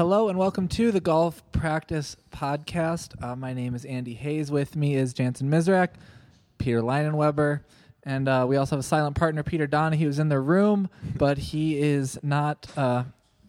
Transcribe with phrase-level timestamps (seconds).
[0.00, 3.22] Hello and welcome to the Golf Practice Podcast.
[3.22, 4.50] Uh, my name is Andy Hayes.
[4.50, 5.90] With me is Jantzen Mizrak,
[6.56, 7.60] Peter Leinenweber,
[8.04, 11.36] and uh, we also have a silent partner, Peter Donahue, who's in the room, but
[11.36, 13.04] he is not uh,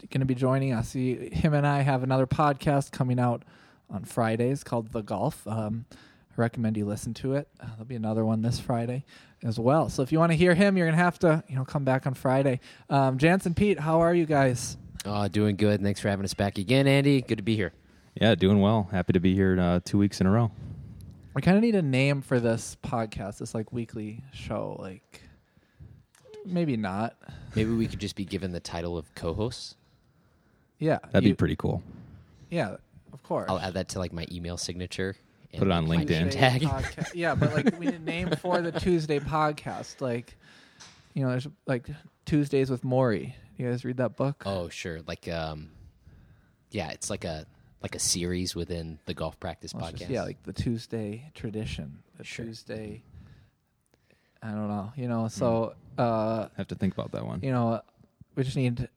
[0.09, 0.91] going to be joining us.
[0.91, 3.43] He, him and I have another podcast coming out
[3.89, 5.47] on Fridays called The Golf.
[5.47, 7.47] Um, I recommend you listen to it.
[7.61, 9.05] Uh, there'll be another one this Friday
[9.41, 9.87] as well.
[9.87, 11.85] So if you want to hear him, you're going to have to, you know, come
[11.85, 12.59] back on Friday.
[12.89, 14.75] Um, Jantzen, Pete, how are you guys?
[15.05, 15.81] Oh, doing good.
[15.81, 17.21] Thanks for having us back again, Andy.
[17.21, 17.73] Good to be here.
[18.19, 18.87] Yeah, doing well.
[18.91, 20.51] Happy to be here uh, two weeks in a row.
[21.33, 24.75] We kind of need a name for this podcast, this like weekly show.
[24.79, 25.21] Like,
[26.45, 27.15] maybe not.
[27.55, 29.75] Maybe we could just be given the title of co-hosts.
[30.77, 31.81] Yeah, That'd you- be pretty cool.
[32.49, 32.75] Yeah,
[33.13, 33.45] of course.
[33.49, 35.15] I'll add that to like my email signature.
[35.53, 36.31] and Put it on LinkedIn.
[36.31, 36.61] Tag.
[36.63, 40.01] podca- yeah, but like we need a name for the Tuesday podcast.
[40.01, 40.35] Like,
[41.13, 41.87] you know, there's like
[42.25, 43.33] Tuesdays with Morrie.
[43.57, 44.43] You guys read that book?
[44.45, 45.01] Oh, sure.
[45.07, 45.69] Like, um,
[46.71, 47.45] yeah, it's like a
[47.83, 49.97] like a series within the golf practice Well, podcast.
[49.97, 52.03] just- yeah, like the Tuesday tradition.
[52.17, 52.45] The Sure.
[52.45, 53.01] Tuesday.
[54.43, 54.93] I don't know.
[54.95, 57.39] You know, so uh, Have to think about that one.
[57.41, 57.81] you know,
[58.35, 58.87] we just need.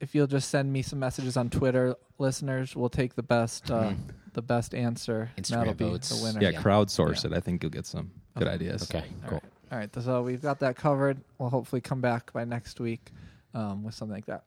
[0.00, 3.90] If you'll just send me some messages on Twitter, listeners, we'll take the best, uh,
[3.90, 3.96] Mhm.
[4.32, 5.30] the best answer.
[5.36, 6.40] and Instagram That'll be the winner.
[6.42, 6.62] yeah, Yeah.
[6.62, 7.30] crowdsource Yeah.
[7.32, 7.36] it.
[7.36, 8.54] I think you'll get some good Okay.
[8.54, 8.82] ideas.
[8.84, 9.38] okay, cool.
[9.38, 9.42] right.
[9.72, 9.94] All right.
[10.02, 11.20] So we've got that covered.
[11.38, 13.12] We'll hopefully come back by next week
[13.54, 14.44] um, with something like that.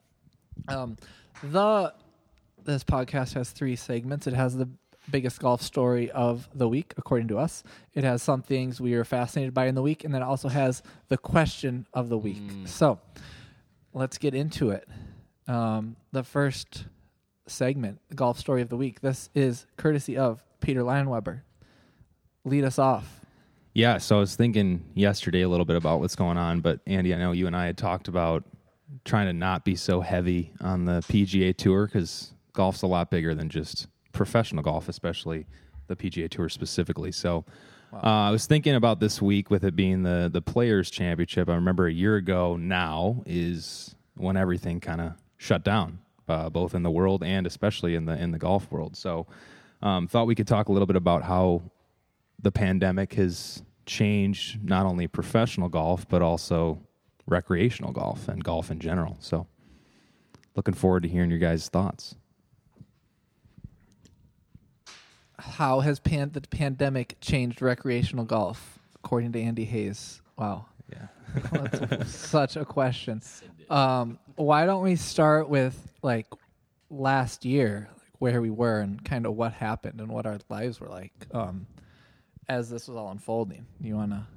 [0.68, 0.98] Um,
[1.44, 1.94] the
[2.64, 4.28] this podcast has three segments.
[4.28, 4.68] It has the
[5.12, 7.64] biggest golf story of the week, according to us.
[7.94, 10.50] It has some things we are fascinated by in the week, and then it also
[10.50, 12.42] has the question of the week.
[12.42, 12.68] Mm.
[12.68, 13.00] So
[13.94, 14.88] let's get into it.
[15.48, 16.86] Um, the first
[17.48, 19.02] segment, the golf story of the week.
[19.02, 21.42] This is courtesy of Peter Leinenweber.
[22.44, 23.22] Lead us off.
[23.74, 27.14] Yeah, so I was thinking yesterday a little bit about what's going on, but Andy,
[27.14, 28.46] I know you and I had talked about
[29.04, 33.36] trying to not be so heavy on the PGA Tour because golf's a lot bigger
[33.36, 35.46] than just professional golf, especially
[35.88, 37.12] the PGA Tour specifically.
[37.12, 37.46] So
[37.94, 41.50] uh, I was thinking about this week with it being the the Players Championship.
[41.50, 46.74] I remember a year ago now is when everything kind of shut down, uh, both
[46.74, 48.96] in the world and especially in the in the golf world.
[48.98, 49.28] So
[49.82, 51.62] um, thought we could talk a little bit about how
[52.42, 56.80] the pandemic has changed not only professional golf but also
[57.28, 59.18] recreational golf and golf in general.
[59.20, 59.48] So,
[60.56, 62.16] looking forward to hearing your guys' thoughts.
[65.38, 70.22] How has pan- the pandemic changed recreational golf, according to Andy Hayes?
[70.38, 71.08] Wow, Yeah.
[71.52, 73.22] that's such a question.
[73.70, 76.28] Um, why don't we start with like
[76.90, 80.80] last year, like where we were and kind of what happened and what our lives
[80.80, 81.68] were like um,
[82.48, 83.66] as this was all unfolding?
[83.82, 84.28] You wanna?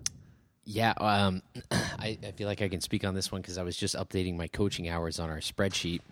[0.70, 1.40] Yeah, um,
[1.70, 4.36] I, I feel like I can speak on this one because I was just updating
[4.36, 6.02] my coaching hours on our spreadsheet.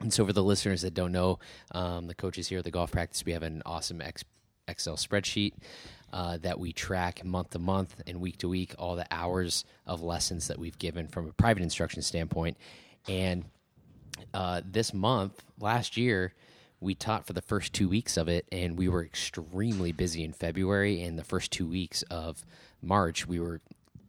[0.00, 1.38] And so, for the listeners that don't know,
[1.70, 4.24] um, the coaches here at the golf practice, we have an awesome X,
[4.66, 5.52] Excel spreadsheet
[6.12, 10.02] uh, that we track month to month and week to week all the hours of
[10.02, 12.56] lessons that we've given from a private instruction standpoint.
[13.06, 13.44] And
[14.34, 16.34] uh, this month, last year,
[16.80, 20.32] we taught for the first two weeks of it, and we were extremely busy in
[20.32, 21.00] February.
[21.02, 22.44] And the first two weeks of
[22.82, 23.60] March, we were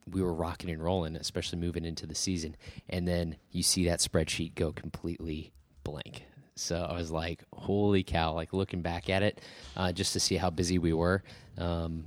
[0.10, 2.56] we were rocking and rolling, especially moving into the season.
[2.90, 5.52] And then you see that spreadsheet go completely
[5.84, 6.26] blank.
[6.56, 9.42] So I was like, "Holy cow!" Like looking back at it,
[9.76, 11.24] uh, just to see how busy we were,
[11.58, 12.06] um,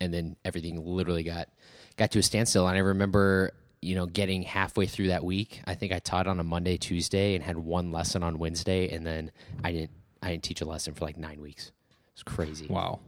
[0.00, 1.48] and then everything literally got
[1.96, 2.68] got to a standstill.
[2.68, 3.52] And I remember,
[3.82, 5.60] you know, getting halfway through that week.
[5.66, 9.04] I think I taught on a Monday, Tuesday, and had one lesson on Wednesday, and
[9.04, 9.32] then
[9.64, 9.90] I didn't
[10.22, 11.72] I didn't teach a lesson for like nine weeks.
[12.12, 12.66] It's crazy.
[12.68, 13.00] Wow.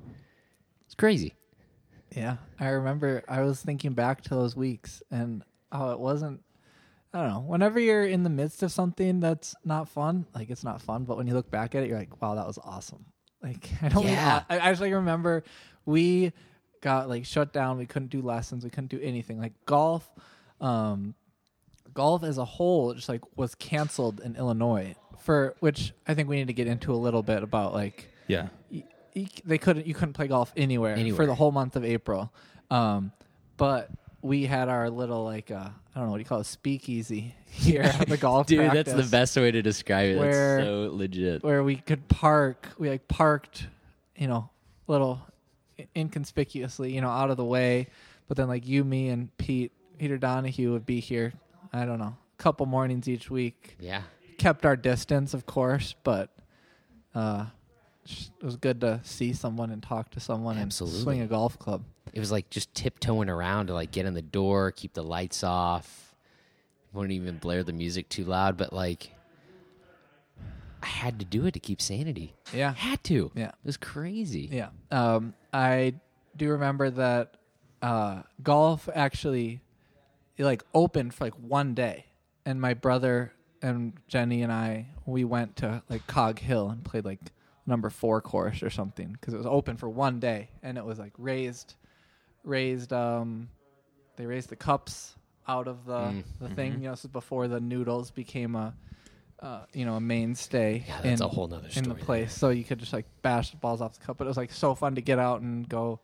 [0.87, 1.35] It's crazy.
[2.14, 3.23] Yeah, I remember.
[3.29, 6.43] I was thinking back to those weeks and how it wasn't.
[7.14, 7.41] I don't know.
[7.41, 11.17] Whenever you're in the midst of something that's not fun, like it's not fun, but
[11.17, 13.05] when you look back at it, you're like, "Wow, that was awesome."
[13.43, 14.06] Like I don't.
[14.06, 14.43] Yeah.
[14.49, 15.44] I, actually remember
[15.85, 16.32] we
[16.81, 17.79] got like shut down.
[17.79, 18.65] We couldn't do lessons.
[18.65, 19.41] We couldn't do anything.
[19.41, 20.08] Like golf,
[20.61, 21.15] um,
[21.94, 26.37] golf as a whole just like was canceled in Illinois for which I think we
[26.37, 28.49] need to get into a little bit about like Yeah.
[29.44, 32.32] They couldn't you couldn't play golf anywhere, for the whole month of April.
[32.70, 33.12] Um,
[33.56, 33.91] but
[34.23, 37.35] we had our little like uh, I don't know what do you call it speakeasy
[37.47, 40.19] here at the golf Dude, that's the best way to describe it.
[40.19, 41.43] Where- that's so legit.
[41.43, 42.69] where we could park.
[42.79, 43.67] We like parked,
[44.17, 44.49] you know,
[44.87, 45.20] little
[45.97, 47.88] inconspicuously, you know, out of the way.
[48.29, 51.32] But then like you, me, and Pete, Peter Donahue would be here.
[51.73, 53.76] I don't know, a couple mornings each week.
[53.81, 54.03] Yeah.
[54.38, 56.31] Kept our distance, of course, but
[57.15, 57.47] uh,
[58.05, 60.97] it was good to see someone and talk to someone Absolutely.
[60.97, 61.85] and swing a golf club.
[62.13, 65.45] It was like just tiptoeing around to like get in the door, keep the lights
[65.45, 66.15] off.
[66.93, 69.13] Wouldn't even blare the music too loud, but like
[70.83, 72.35] I had to do it to keep sanity.
[72.53, 72.75] Yeah.
[72.75, 73.31] Had to.
[73.35, 73.49] Yeah.
[73.49, 74.49] It was crazy.
[74.51, 74.69] Yeah.
[74.91, 75.95] Um, I
[76.37, 77.37] do remember that
[77.81, 79.61] uh, golf actually
[80.39, 82.07] like opened for like one day,
[82.45, 83.33] and my brother
[83.63, 87.21] and Jenny and I we went to like Cog Hill and played like
[87.67, 90.99] number four course or something because it was open for one day and it was
[90.99, 91.75] like raised,
[92.44, 92.93] raised.
[92.93, 93.49] Um,
[94.17, 95.14] they raised the cups
[95.49, 96.73] out of the Mm, the thing.
[96.75, 98.75] You know, this is before the noodles became a.
[99.41, 102.32] Uh, you know, a mainstay Yeah, that's in, a whole nother in the place.
[102.32, 104.17] So you could just like bash the balls off the cup.
[104.17, 105.99] But it was like so fun to get out and go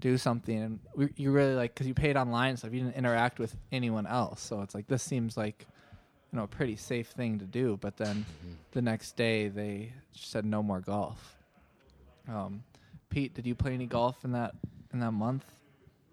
[0.00, 0.58] do something.
[0.58, 2.72] And we, you really like because you paid online and stuff.
[2.72, 4.40] You didn't interact with anyone else.
[4.40, 5.68] So it's like this seems like
[6.34, 7.78] you know a pretty safe thing to do.
[7.80, 8.26] But then
[8.72, 11.36] the next day they said no more golf.
[12.28, 12.64] Um,
[13.08, 14.52] Pete, did you play any golf in that
[14.92, 15.44] in that month?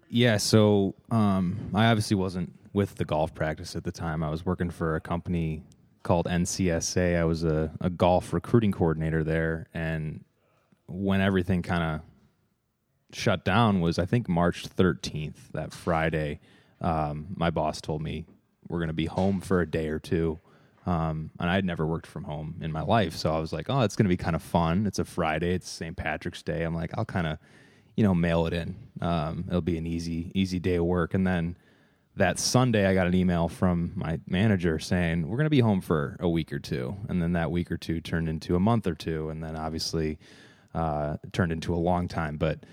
[0.08, 4.22] Yeah, so um, I obviously wasn't with the golf practice at the time.
[4.22, 5.64] I was working for a company
[6.04, 7.18] called NCSA.
[7.18, 10.22] I was a, a golf recruiting coordinator there, and
[10.86, 12.00] when everything kind of
[13.12, 16.38] shut down was I think March 13th, that Friday.
[16.80, 18.26] Um, my boss told me
[18.72, 20.40] we're going to be home for a day or two.
[20.86, 23.14] Um, and I'd never worked from home in my life.
[23.14, 24.86] So I was like, oh, it's going to be kind of fun.
[24.86, 25.54] It's a Friday.
[25.54, 25.96] It's St.
[25.96, 26.64] Patrick's Day.
[26.64, 27.38] I'm like, I'll kind of,
[27.94, 28.74] you know, mail it in.
[29.00, 31.14] Um, it'll be an easy, easy day of work.
[31.14, 31.56] And then
[32.16, 35.80] that Sunday, I got an email from my manager saying, we're going to be home
[35.80, 36.96] for a week or two.
[37.08, 39.28] And then that week or two turned into a month or two.
[39.28, 40.18] And then obviously
[40.74, 42.38] uh, turned into a long time.
[42.38, 42.64] But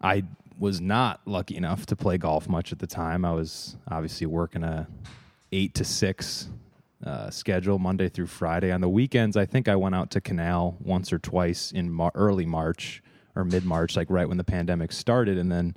[0.00, 0.22] I
[0.58, 3.24] was not lucky enough to play golf much at the time.
[3.24, 4.86] I was obviously working a
[5.52, 6.48] eight to six
[7.04, 8.70] uh, schedule Monday through Friday.
[8.72, 12.12] On the weekends, I think I went out to Canal once or twice in Mar-
[12.14, 13.02] early March
[13.34, 15.38] or mid March, like right when the pandemic started.
[15.38, 15.76] And then,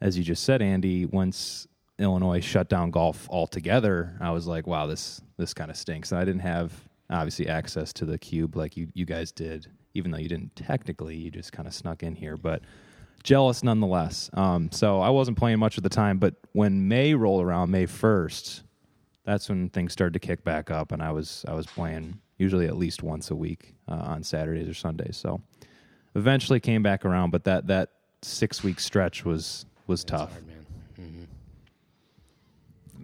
[0.00, 1.66] as you just said, Andy, once
[1.98, 6.12] Illinois shut down golf altogether, I was like, wow, this this kind of stinks.
[6.12, 6.72] And I didn't have
[7.08, 11.16] obviously access to the cube like you you guys did, even though you didn't technically,
[11.16, 12.62] you just kind of snuck in here, but
[13.22, 14.30] jealous nonetheless.
[14.34, 17.86] Um, so I wasn't playing much at the time, but when May rolled around, May
[17.86, 18.64] first,
[19.24, 22.66] that's when things started to kick back up, and I was I was playing usually
[22.66, 25.16] at least once a week uh, on Saturdays or Sundays.
[25.16, 25.40] So
[26.14, 27.90] eventually came back around, but that that
[28.22, 30.32] six week stretch was was tough.
[30.32, 30.66] hard, man.
[30.96, 31.24] hmm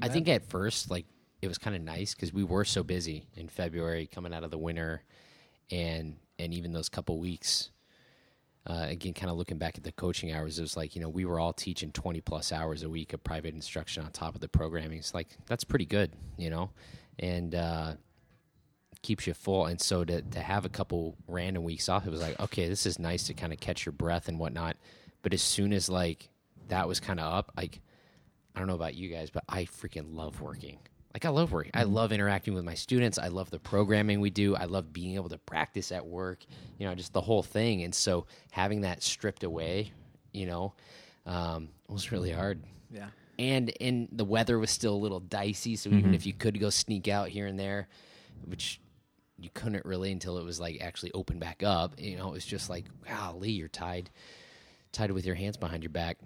[0.00, 1.06] I think at first, like,
[1.42, 4.50] it was kind of nice because we were so busy in February coming out of
[4.50, 5.02] the winter,
[5.70, 7.70] and and even those couple weeks.
[8.68, 11.08] Uh, again, kind of looking back at the coaching hours, it was like you know
[11.08, 14.42] we were all teaching twenty plus hours a week of private instruction on top of
[14.42, 14.98] the programming.
[14.98, 16.70] It's like that's pretty good, you know,
[17.18, 17.94] and uh,
[19.00, 19.66] keeps you full.
[19.66, 22.84] And so to to have a couple random weeks off, it was like okay, this
[22.84, 24.76] is nice to kind of catch your breath and whatnot.
[25.22, 26.28] But as soon as like
[26.68, 27.80] that was kind of up, like
[28.54, 30.78] I don't know about you guys, but I freaking love working.
[31.18, 31.72] Like I love working.
[31.74, 31.94] I mm-hmm.
[31.94, 33.18] love interacting with my students.
[33.18, 34.54] I love the programming we do.
[34.54, 36.44] I love being able to practice at work.
[36.78, 37.82] You know, just the whole thing.
[37.82, 39.90] And so having that stripped away,
[40.32, 40.74] you know,
[41.26, 42.38] um, was really mm-hmm.
[42.38, 42.62] hard.
[42.92, 43.08] Yeah.
[43.36, 45.74] And and the weather was still a little dicey.
[45.74, 46.28] So even if mm-hmm.
[46.28, 47.88] you could go sneak out here and there,
[48.44, 48.80] which
[49.40, 51.94] you couldn't really until it was like actually open back up.
[51.98, 54.08] You know, it was just like, golly, you're tied,
[54.92, 56.18] tied with your hands behind your back.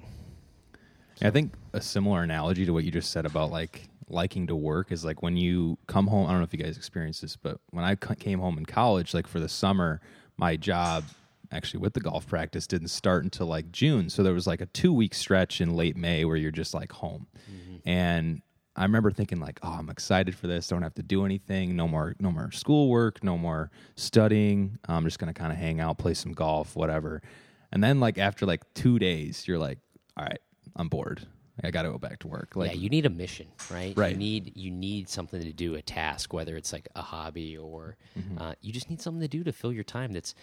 [1.23, 4.93] I think a similar analogy to what you just said about like liking to work
[4.93, 6.27] is like when you come home.
[6.27, 9.15] I don't know if you guys experienced this, but when I came home in college,
[9.15, 10.01] like for the summer,
[10.37, 11.05] my job
[11.51, 14.09] actually with the golf practice didn't start until like June.
[14.09, 16.93] So there was like a two week stretch in late May where you're just like
[16.93, 17.27] home.
[17.51, 17.89] Mm-hmm.
[17.89, 18.43] And
[18.75, 20.69] I remember thinking like, oh, I'm excited for this.
[20.69, 21.77] Don't have to do anything.
[21.77, 23.23] No more, no more schoolwork.
[23.23, 24.79] No more studying.
[24.89, 27.23] I'm just gonna kind of hang out, play some golf, whatever.
[27.71, 29.79] And then like after like two days, you're like,
[30.17, 30.41] all right,
[30.77, 31.27] I'm bored.
[31.63, 32.57] I got to go back to work.
[32.57, 33.97] Like, yeah, you need a mission, right?
[33.97, 34.13] Right.
[34.13, 37.97] You need you need something to do, a task, whether it's like a hobby or
[38.19, 38.39] Mm-hmm.
[38.39, 40.35] uh, you just need something to do to fill your time that's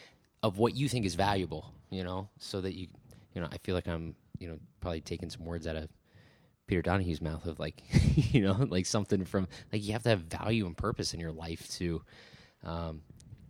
[0.43, 1.73] of what you think is valuable.
[1.89, 2.87] You know, so that you
[3.33, 5.89] you know, I feel like I'm you know probably taking some words out of
[6.67, 7.81] Peter Donahue's mouth of like
[8.15, 11.31] you know like something from like you have to have value and purpose in your
[11.31, 12.01] life to
[12.63, 13.01] um,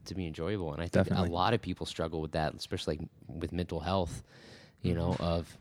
[0.06, 0.72] to be enjoyable.
[0.74, 1.30] And I think Definitely.
[1.30, 4.24] a lot of people struggle with that, especially like with mental health.
[4.82, 5.58] You know, of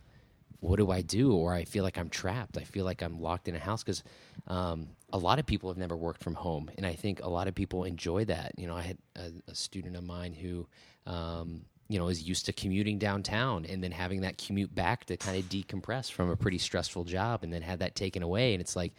[0.60, 1.32] what do I do?
[1.32, 2.58] Or I feel like I'm trapped.
[2.58, 4.02] I feel like I'm locked in a house because
[4.46, 7.48] um, a lot of people have never worked from home, and I think a lot
[7.48, 8.52] of people enjoy that.
[8.56, 10.66] You know, I had a, a student of mine who.
[11.06, 15.16] Um, you know, is used to commuting downtown and then having that commute back to
[15.16, 18.52] kind of decompress from a pretty stressful job and then had that taken away.
[18.52, 18.92] And it's like,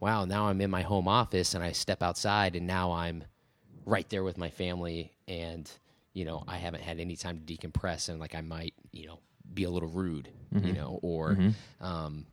[0.00, 3.22] wow, now I'm in my home office and I step outside and now I'm
[3.86, 5.70] right there with my family and,
[6.14, 9.20] you know, I haven't had any time to decompress and like I might, you know,
[9.54, 10.66] be a little rude, Mm-hmm.
[10.66, 11.38] you know, or
[11.80, 12.26] um,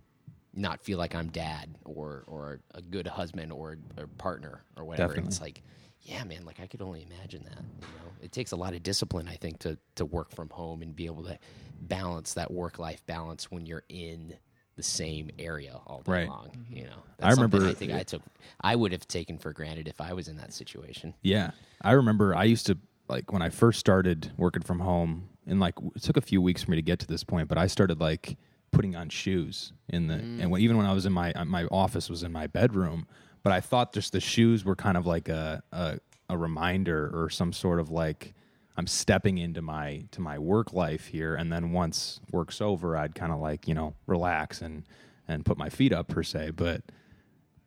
[0.53, 5.13] not feel like I'm dad or or a good husband or, or partner or whatever.
[5.13, 5.61] And it's like,
[6.01, 7.63] yeah, man, like I could only imagine that.
[7.81, 10.81] You know, it takes a lot of discipline, I think, to to work from home
[10.81, 11.39] and be able to
[11.81, 14.35] balance that work life balance when you're in
[14.75, 16.27] the same area all day Right.
[16.27, 16.49] long.
[16.69, 18.21] You know, I remember- I think I took,
[18.59, 21.13] I would have taken for granted if I was in that situation.
[21.21, 21.51] Yeah.
[21.81, 25.75] I remember I used to like when I first started working from home and like
[25.95, 27.99] it took a few weeks for me to get to this point, but I started
[27.99, 28.37] like
[28.71, 31.65] putting on shoes in the and when, even when I was in my uh, my
[31.65, 33.07] office was in my bedroom,
[33.43, 37.29] but I thought just the shoes were kind of like a a, a reminder or
[37.29, 38.33] some sort of like
[38.77, 41.35] I'm stepping into my to my work life here.
[41.35, 44.83] And then once work's over I'd kind of like, you know, relax and
[45.27, 46.81] and put my feet up per se, but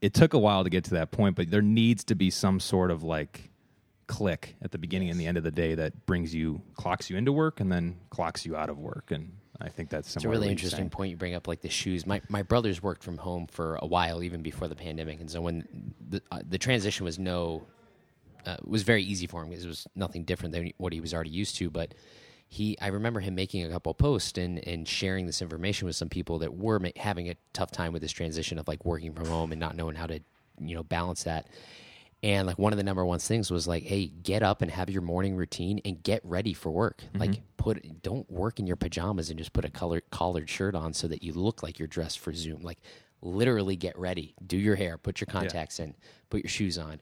[0.01, 2.59] it took a while to get to that point, but there needs to be some
[2.59, 3.52] sort of like
[4.13, 7.17] click at the beginning and the end of the day that brings you clocks you
[7.17, 10.29] into work and then clocks you out of work and I think that's It's a
[10.29, 12.05] really interesting point you bring up, like the shoes.
[12.05, 15.41] My my brothers worked from home for a while, even before the pandemic, and so
[15.41, 17.63] when the uh, the transition was no,
[18.45, 21.15] uh, was very easy for him because it was nothing different than what he was
[21.15, 21.71] already used to.
[21.71, 21.95] But
[22.49, 26.09] he, I remember him making a couple posts and and sharing this information with some
[26.09, 29.27] people that were ma- having a tough time with this transition of like working from
[29.27, 30.19] home and not knowing how to,
[30.61, 31.47] you know, balance that.
[32.23, 34.89] And like one of the number one things was like, hey, get up and have
[34.89, 37.03] your morning routine and get ready for work.
[37.03, 37.19] Mm-hmm.
[37.19, 40.93] Like put don't work in your pajamas and just put a color collared shirt on
[40.93, 42.63] so that you look like you're dressed for Zoom.
[42.63, 42.79] Like
[43.23, 45.95] literally get ready, do your hair, put your contacts in,
[46.31, 47.01] put your shoes on,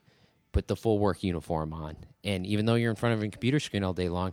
[0.52, 1.96] put the full work uniform on.
[2.24, 4.32] And even though you're in front of a computer screen all day long,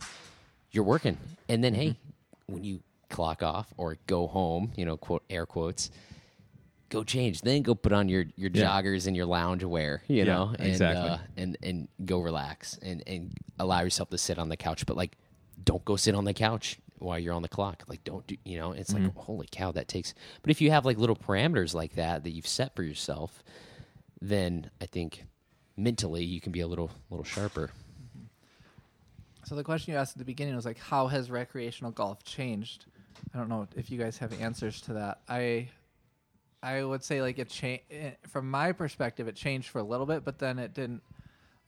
[0.70, 1.18] you're working.
[1.50, 2.54] And then hey, mm-hmm.
[2.54, 2.80] when you
[3.10, 5.90] clock off or go home, you know, quote air quotes,
[6.88, 7.42] go change.
[7.42, 8.64] Then go put on your your Yeah.
[8.64, 11.10] joggers and your lounge wear, you Yeah, know, and exactly.
[11.10, 14.86] uh, and and go relax and and allow yourself to sit on the couch.
[14.86, 15.16] But like,
[15.62, 17.84] don't go sit on the couch while you're on the clock.
[17.88, 18.72] Like, don't do you know?
[18.72, 19.04] It's Mm-hmm.
[19.06, 20.14] like holy cow, that takes.
[20.42, 23.42] But if you have like little parameters like that that you've set for yourself,
[24.20, 25.24] then I think
[25.76, 27.70] mentally you can be a little little sharper.
[29.44, 32.84] So the question you asked at the beginning was like, how has recreational golf changed?
[33.32, 35.20] I don't know if you guys have answers to that.
[35.28, 35.68] I,
[36.62, 37.84] I would say like it changed
[38.26, 39.28] from my perspective.
[39.28, 41.02] It changed for a little bit, but then it didn't,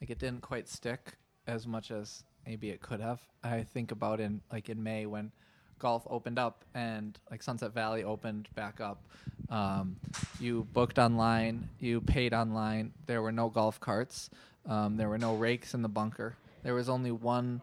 [0.01, 1.17] like it didn't quite stick
[1.47, 3.21] as much as maybe it could have.
[3.45, 5.33] I think about in like in May when
[5.79, 9.03] golf opened up and like Sunset Valley opened back up.
[9.49, 9.97] Um,
[10.39, 12.93] you booked online, you paid online.
[13.07, 14.31] There were no golf carts.
[14.67, 16.37] Um, there were no rakes in the bunker.
[16.63, 17.63] There was only one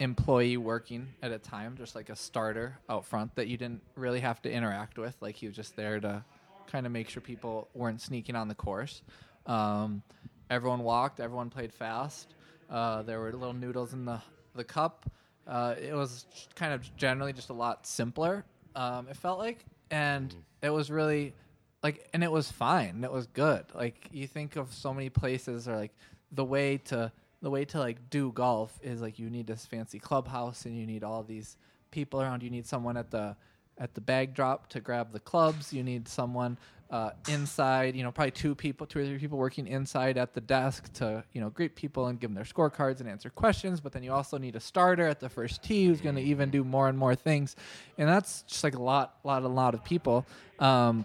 [0.00, 4.20] employee working at a time, just like a starter out front that you didn't really
[4.20, 5.16] have to interact with.
[5.20, 6.24] Like he was just there to
[6.70, 9.02] kind of make sure people weren't sneaking on the course.
[9.46, 10.02] Um,
[10.50, 11.20] everyone walked.
[11.20, 12.34] Everyone played fast.
[12.70, 14.20] Uh, there were little noodles in the
[14.54, 15.10] the cup.
[15.46, 18.44] Uh, it was kind of generally just a lot simpler.
[18.74, 21.34] Um, it felt like, and it was really
[21.82, 23.02] like, and it was fine.
[23.02, 23.64] It was good.
[23.74, 25.92] Like you think of so many places, or like
[26.32, 27.10] the way to
[27.40, 30.86] the way to like do golf is like you need this fancy clubhouse, and you
[30.86, 31.56] need all these
[31.90, 32.42] people around.
[32.42, 33.36] You need someone at the
[33.78, 35.72] at the bag drop to grab the clubs.
[35.72, 36.58] You need someone
[36.90, 40.40] uh, inside, you know, probably two people, two or three people working inside at the
[40.40, 43.80] desk to, you know, greet people and give them their scorecards and answer questions.
[43.80, 46.50] But then you also need a starter at the first tee who's going to even
[46.50, 47.56] do more and more things,
[47.98, 50.26] and that's just like a lot, lot, a lot of people
[50.58, 51.04] um,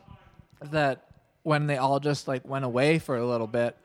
[0.72, 1.06] that
[1.44, 3.76] when they all just like went away for a little bit,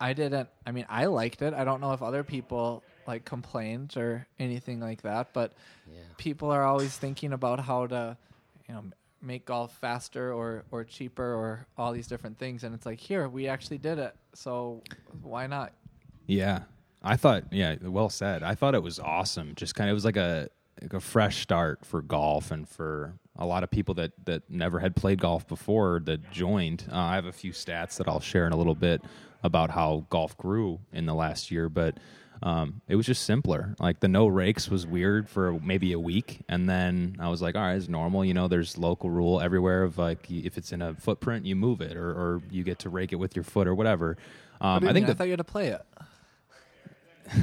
[0.00, 0.48] I didn't.
[0.66, 1.52] I mean, I liked it.
[1.52, 5.52] I don't know if other people like complained or anything like that, but
[6.16, 8.16] people are always thinking about how to,
[8.68, 8.84] you know,
[9.22, 12.64] make golf faster or or cheaper or all these different things.
[12.64, 14.82] And it's like, here we actually did it, so
[15.22, 15.72] why not?
[16.26, 16.60] Yeah.
[17.02, 18.42] I thought, yeah, well said.
[18.42, 19.54] I thought it was awesome.
[19.56, 20.48] Just kind of, it was like a
[20.82, 24.78] like a fresh start for golf and for a lot of people that that never
[24.78, 26.84] had played golf before that joined.
[26.90, 29.02] Uh, I have a few stats that I'll share in a little bit
[29.42, 31.98] about how golf grew in the last year, but
[32.42, 33.74] um, it was just simpler.
[33.78, 37.54] Like the no rakes was weird for maybe a week, and then I was like,
[37.54, 38.24] all right, it's normal.
[38.24, 41.80] You know, there's local rule everywhere of like if it's in a footprint, you move
[41.80, 44.16] it, or, or you get to rake it with your foot or whatever.
[44.60, 45.10] Um, What I think mean?
[45.10, 45.82] I thought you had to play it.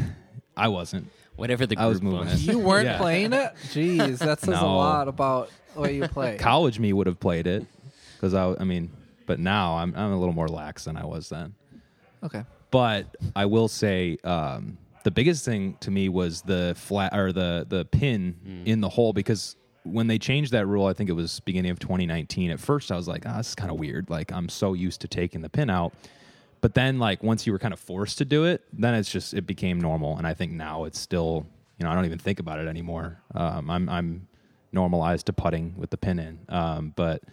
[0.57, 1.09] I wasn't.
[1.35, 2.39] Whatever the group I was moving it.
[2.39, 2.97] You weren't Yeah.
[2.97, 3.53] playing it?
[3.67, 6.37] Jeez, that says a lot about the way you play.
[6.37, 7.65] College me would have played it
[8.15, 8.89] because I, I mean,
[9.27, 11.53] but now I'm I'm a little more lax than I was then.
[12.23, 12.43] Okay.
[12.71, 14.77] But I will say um,
[15.07, 18.35] the biggest thing to me was the flat or the the pin
[18.65, 21.79] in the hole because when they changed that rule, I think it was beginning of
[21.79, 22.51] 2019.
[22.51, 24.99] At first, I was like, "Ah, this is kind of weird." Like I'm so used
[24.99, 25.93] to taking the pin out,
[26.59, 29.33] but then like once you were kind of forced to do it, then it's just
[29.33, 30.17] it became normal.
[30.17, 31.47] And I think now it's still
[31.79, 33.21] you know I don't even think about it anymore.
[33.33, 34.27] Um, I'm I'm
[34.73, 37.23] normalized to putting with the pin in, um, but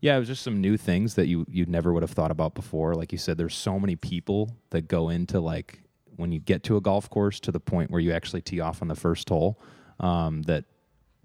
[0.00, 2.54] yeah, it was just some new things that you you never would have thought about
[2.54, 2.94] before.
[2.94, 5.80] Like you said, there's so many people that go into like
[6.16, 8.82] when you get to a golf course to the point where you actually tee off
[8.82, 9.58] on the first hole.
[9.98, 10.64] Um, that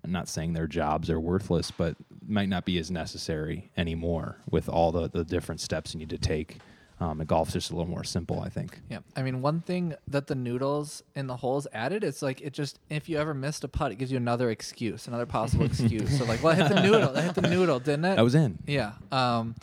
[0.03, 1.95] I'm not saying their jobs are worthless, but
[2.25, 6.17] might not be as necessary anymore with all the the different steps you need to
[6.17, 6.60] take.
[7.00, 8.79] Um, and golf's just a little more simple, I think.
[8.88, 12.53] Yeah, I mean, one thing that the noodles in the holes added, it's like it
[12.53, 16.15] just if you ever missed a putt, it gives you another excuse, another possible excuse.
[16.19, 18.17] So like, well, I hit the noodle, I hit the noodle, didn't it?
[18.19, 18.60] I was in.
[18.67, 18.93] Yeah.
[19.12, 19.55] Um.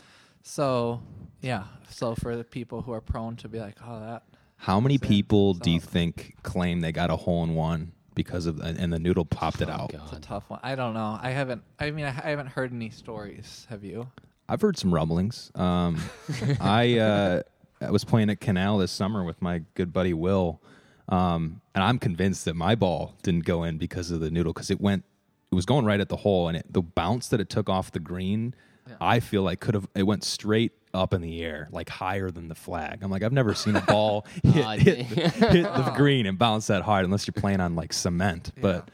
[0.43, 1.01] So
[1.41, 1.65] yeah.
[1.91, 4.25] So for the people who are prone to be like, oh, that.
[4.59, 8.61] How many people do you think claim they got a hole in one because of
[8.61, 9.93] and the noodle popped it out?
[9.95, 10.61] It's a tough one.
[10.63, 11.19] I don't know.
[11.21, 11.63] I haven't.
[11.79, 13.67] I mean, I, I haven't heard any stories.
[13.71, 14.09] Have you?
[14.49, 15.53] I've heard some rumblings.
[15.55, 16.01] Um,
[16.61, 17.43] I uh,
[17.81, 20.61] I was playing at Canal this summer with my good buddy Will,
[21.09, 24.71] um, and I'm convinced that my ball didn't go in because of the noodle because
[24.71, 25.05] it went,
[25.53, 27.93] it was going right at the hole, and it, the bounce that it took off
[27.93, 28.55] the green,
[29.01, 32.49] I feel like could have it went straight up in the air, like higher than
[32.49, 33.01] the flag.
[33.03, 36.83] I'm like, I've never seen a ball hit, hit, hit the green and bounce that
[36.83, 38.53] hard unless you're playing on like cement.
[38.61, 38.89] But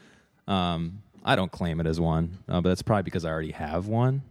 [0.47, 3.87] um, I don't claim it as one, uh, but that's probably because I already have
[3.87, 4.21] one.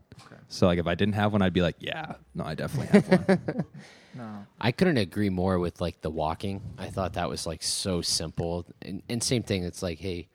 [0.48, 3.28] So like if I didn't have one, I'd be like, yeah, no, I definitely have
[3.28, 3.64] one.
[4.16, 4.46] No.
[4.60, 6.62] I couldn't agree more with like the walking.
[6.78, 8.64] I thought that was like so simple.
[8.80, 9.64] And, and same thing.
[9.64, 10.28] It's like, hey,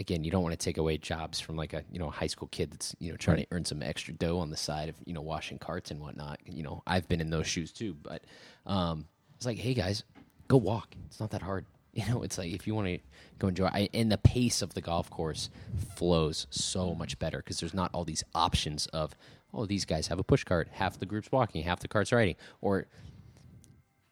[0.00, 2.48] again, you don't want to take away jobs from like a you know high school
[2.50, 5.12] kid that's you know trying to earn some extra dough on the side of you
[5.12, 6.40] know washing carts and whatnot.
[6.44, 7.94] You know, I've been in those shoes too.
[8.02, 8.24] But
[8.66, 10.02] um, it's like, hey guys,
[10.48, 10.94] go walk.
[11.06, 11.66] It's not that hard.
[11.92, 12.98] You know, it's like if you want to
[13.40, 15.50] go enjoy, I, and the pace of the golf course
[15.96, 19.16] flows so much better because there's not all these options of,
[19.52, 22.36] oh, these guys have a push cart, half the group's walking, half the cart's riding,
[22.60, 22.86] or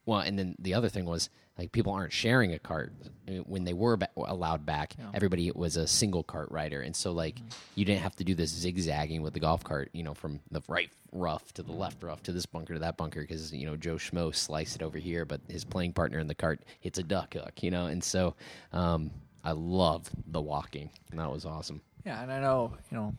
[0.07, 2.93] well, and then the other thing was like people aren't sharing a cart
[3.29, 4.95] Uh, when they were ba- allowed back.
[5.13, 7.37] Everybody was a single cart rider, and so like
[7.75, 10.63] you didn't have to do this zigzagging with the golf cart, you know, from the
[10.69, 13.77] right rough to the left rough to this bunker to that bunker because you know
[13.77, 17.03] Joe Schmo sliced it over here, but his playing partner in the cart hits a
[17.03, 18.35] duck hook, you know, and so
[18.73, 19.11] um,
[19.45, 21.81] I love the walking, and that was awesome.
[22.07, 23.15] Yeah, and I know you know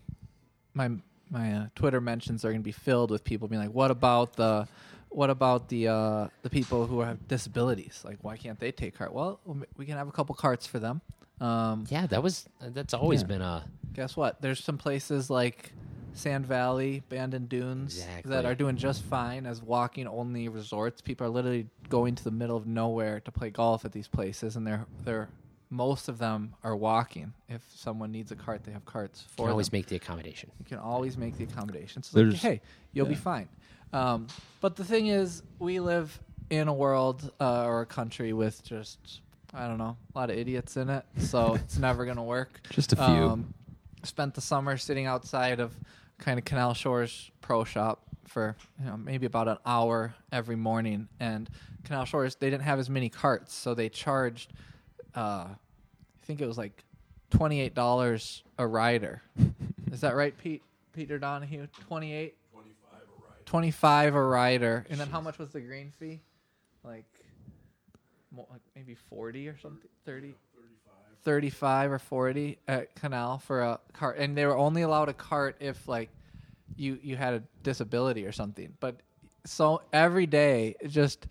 [0.74, 0.90] my
[1.32, 4.34] my uh, Twitter mentions are going to be filled with people being like, "What about
[4.34, 4.68] the,
[5.10, 8.02] what about the uh, the people who have disabilities?
[8.06, 9.14] Like, why can't they take cart?
[9.14, 9.40] Well,
[9.78, 11.02] we can have a couple carts for them.
[11.42, 13.28] Um, Yeah, that was that's always Yeah.
[13.28, 14.42] been a guess what?
[14.42, 15.74] There's some places like
[16.14, 18.32] Sand Valley, Bandon Dunes Exactly.
[18.32, 21.02] that are doing just fine as walking only resorts.
[21.02, 24.56] People are literally going to the middle of nowhere to play golf at these places,
[24.56, 25.30] and they're they're
[25.70, 27.34] most of them are walking.
[27.48, 29.78] If someone needs a cart, they have carts for can always them.
[29.78, 30.52] make the accommodation.
[30.60, 32.12] You can always make the accommodations.
[32.14, 32.62] It's like, hey,
[32.94, 33.50] you'll be fine.
[33.94, 34.28] Um,
[34.62, 39.22] but the thing is, we live in a world uh, or a country with just
[39.54, 42.62] I don't know a lot of idiots in it, so it's never gonna work.
[42.70, 43.06] Just a few.
[43.06, 43.54] Um,
[44.04, 45.74] spent the summer sitting outside of
[46.18, 51.08] kind of Canal Shores Pro Shop for you know maybe about an hour every morning,
[51.20, 51.50] and
[51.84, 54.54] Canal Shores they didn't have as many carts, so they charged.
[55.16, 55.56] Uh, I
[56.24, 56.84] think it was like
[57.30, 59.22] twenty eight dollars a rider.
[59.92, 60.62] Is that right, Pete?
[60.94, 62.36] Peter Donahue, twenty eight.
[63.50, 64.86] 25 a rider.
[64.92, 66.22] And then how much was the green fee?
[66.84, 67.06] Like,
[68.32, 69.90] mo- like maybe 40 or something?
[70.06, 70.36] 30?
[71.24, 74.18] 35 or 40 at Canal for a cart.
[74.20, 76.10] And they were only allowed a cart if, like,
[76.76, 78.72] you, you had a disability or something.
[78.80, 78.98] But
[79.46, 81.26] so every day, it just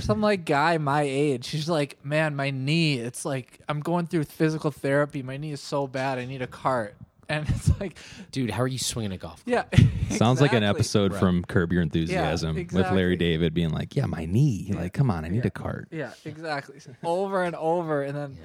[0.00, 4.24] some like guy my age, he's like, man, my knee, it's like I'm going through
[4.24, 5.22] physical therapy.
[5.22, 6.18] My knee is so bad.
[6.18, 6.96] I need a cart.
[7.28, 7.96] And it's like,
[8.32, 9.42] Dude, how are you swinging a golf?
[9.44, 9.66] Club?
[9.72, 9.88] yeah.
[10.16, 11.20] Sounds like an episode Right.
[11.20, 13.16] from Curb Your Enthusiasm with Larry.
[13.16, 14.70] David being like, "Yeah, my knee.
[14.74, 16.76] Like, come on, I need a cart." Yeah, exactly.
[17.02, 18.38] Over and over, and then that,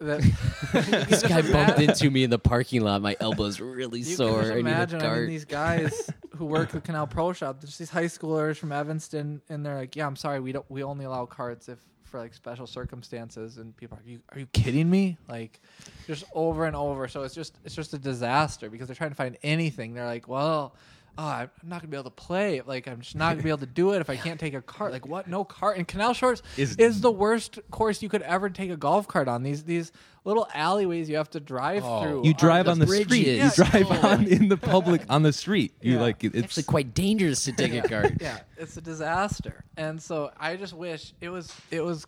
[0.72, 3.02] This guy bumped into me in the parking lot.
[3.02, 4.28] My elbow's really You sore.
[4.28, 5.02] can just need a imagine.
[5.02, 7.60] I mean, these guys who work the Canal Pro Shop.
[7.60, 10.64] There's these high schoolers from Evanston, and they're like, "Yeah, I'm sorry, we don't.
[10.70, 14.38] We only allow carts if for like special circumstances." And people are, "Are you are
[14.38, 15.60] you kidding me?" Like,
[16.06, 17.06] just over and over.
[17.08, 19.92] So it's just it's just a disaster because they're trying to find anything.
[19.94, 20.74] They're like, "Well."
[21.18, 22.60] Oh, I'm not gonna be able to play.
[22.64, 24.62] Like I'm just not gonna be able to do it if I can't take a
[24.62, 24.92] cart.
[24.92, 25.28] Like what?
[25.28, 25.76] No cart.
[25.76, 29.28] And Canal Shores Is- is, the worst course you could ever take a golf cart
[29.28, 29.42] on.
[29.42, 29.92] These these
[30.24, 32.02] little alleyways you have to drive Oh.
[32.02, 32.24] through.
[32.24, 33.06] You are drive just- on the bridges.
[33.06, 33.26] street.
[33.26, 33.44] Yeah.
[33.44, 34.08] You drive Oh.
[34.08, 35.74] on in the public on the street.
[35.80, 36.00] You Yeah.
[36.00, 38.14] like it- it's Actually, quite dangerous to take a cart.
[38.20, 39.64] yeah, it's a disaster.
[39.76, 42.06] And so I just wish it was it was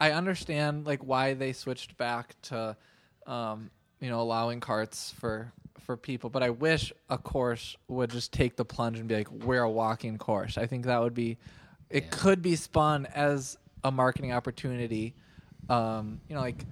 [0.00, 2.76] I understand like why they switched back to
[3.26, 8.32] um, you know, allowing carts for for people, but I wish a course would just
[8.32, 10.58] take the plunge and be like, we're a walking course.
[10.58, 11.38] I think that would be
[11.88, 12.08] it Yeah.
[12.12, 15.14] could be spun as a marketing opportunity.
[15.68, 16.64] Um, you know, like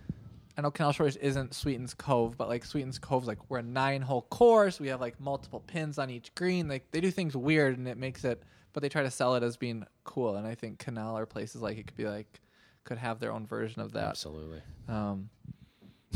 [0.56, 4.02] I know Canal Shores isn't Sweetens Cove, but like Sweetens Cove's like we're a nine
[4.02, 4.78] hole course.
[4.80, 6.68] We have like multiple pins on each green.
[6.68, 9.42] Like they do things weird and it makes it but they try to sell it
[9.42, 10.36] as being cool.
[10.36, 12.40] And I think Canal or places like it could be like
[12.84, 14.04] could have their own version of that.
[14.04, 14.60] Absolutely.
[14.88, 15.30] Um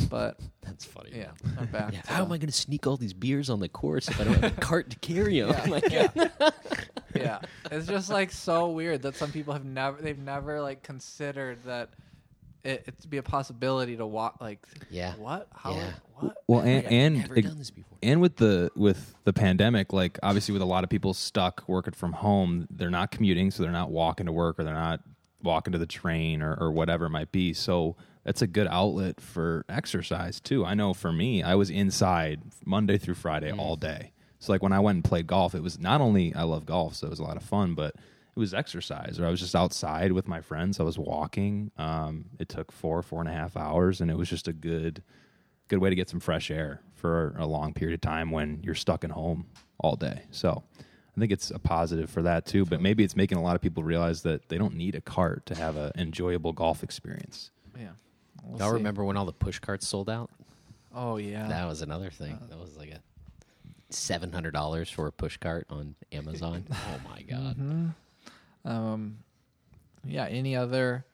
[0.09, 1.11] but That's funny.
[1.14, 1.92] yeah, I'm back.
[1.92, 4.20] Yeah, to how am I going to sneak all these beers on the course if
[4.20, 5.50] I don't have a cart to carry them?
[5.50, 6.09] yeah, Like, yeah.
[7.14, 7.38] yeah.
[7.70, 11.90] It's just like so weird that some people have never they've never like considered that
[12.64, 15.14] it, it to be a possibility to walk like Yeah.
[15.16, 15.90] what how Yeah.
[16.14, 17.98] what well and I've and never it- done this before.
[18.02, 21.92] and with the with the pandemic like obviously with a lot of people stuck working
[21.92, 25.00] from home they're not commuting so they're not walking to work or they're not
[25.42, 29.21] walking to the train or, or whatever it might be so that's a good outlet
[29.21, 34.13] for exercise too i know for me i was inside monday through friday all day
[34.39, 36.95] so like when i went and played golf it was not only i love golf
[36.95, 39.55] so it was a lot of fun but it was exercise or i was just
[39.55, 43.57] outside with my friends i was walking um, it took four four and a half
[43.57, 45.03] hours and it was just a good
[45.73, 48.75] good way to get some fresh air for a long period of time when you're
[48.75, 49.47] stuck at home
[49.79, 50.23] all day.
[50.31, 52.67] So I think it's a positive for that too.
[52.67, 55.47] But maybe it's making a lot of people realize that they don't need a cart
[55.47, 57.51] to have an enjoyable golf experience.
[57.79, 57.93] yeah.
[58.42, 58.74] We'll Y'all see.
[58.76, 60.31] remember when all the push carts sold out?
[60.94, 61.48] Oh yeah.
[61.48, 62.33] That was another thing.
[62.42, 63.00] Uh, That was like a
[63.90, 66.64] seven hundred dollars for a push cart on Amazon.
[66.72, 67.57] oh my god!
[67.59, 68.68] Mm-hmm.
[68.68, 69.18] um
[70.05, 71.05] yeah any other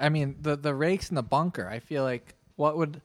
[0.00, 3.00] i mean the the rakes in the bunker i feel like what would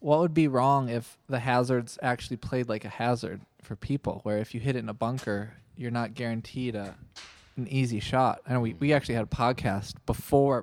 [0.00, 4.38] what would be wrong if the hazards actually played like a hazard for people where
[4.38, 6.94] if you hit it in a bunker you're not guaranteed a
[7.56, 10.62] an easy shot and we, we actually had a podcast before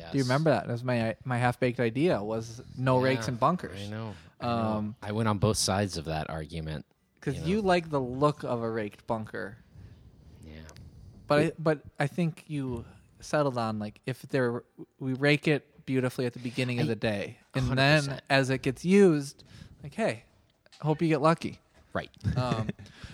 [0.00, 0.66] pre-covid do you remember that?
[0.66, 3.78] That was my my half baked idea was no rakes and bunkers.
[3.80, 4.14] I know.
[4.40, 4.52] I, know.
[4.52, 6.86] Um, I went on both sides of that argument.
[7.14, 7.48] because You know.
[7.48, 9.58] you like the look of a raked bunker.
[10.44, 10.52] Yeah.
[11.26, 12.84] But I, but I think you
[13.20, 14.62] settled on like if there
[14.98, 17.74] we rake it beautifully at the beginning of the day, and 100%.
[17.76, 19.44] then as it gets used,
[19.82, 20.24] like hey,
[20.80, 21.58] hope you get lucky.
[21.92, 22.10] Right.
[22.36, 22.68] Um,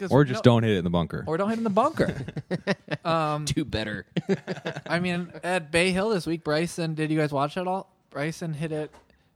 [0.00, 1.24] 'cause Or just no- don't hit it in the bunker.
[1.26, 2.14] or don't hit in the bunker.
[3.04, 4.06] um, Do better.
[4.86, 6.94] I mean, at Bay Hill this week, Bryson.
[6.94, 7.92] Did you guys watch it all?
[8.10, 8.90] Bryson hit it.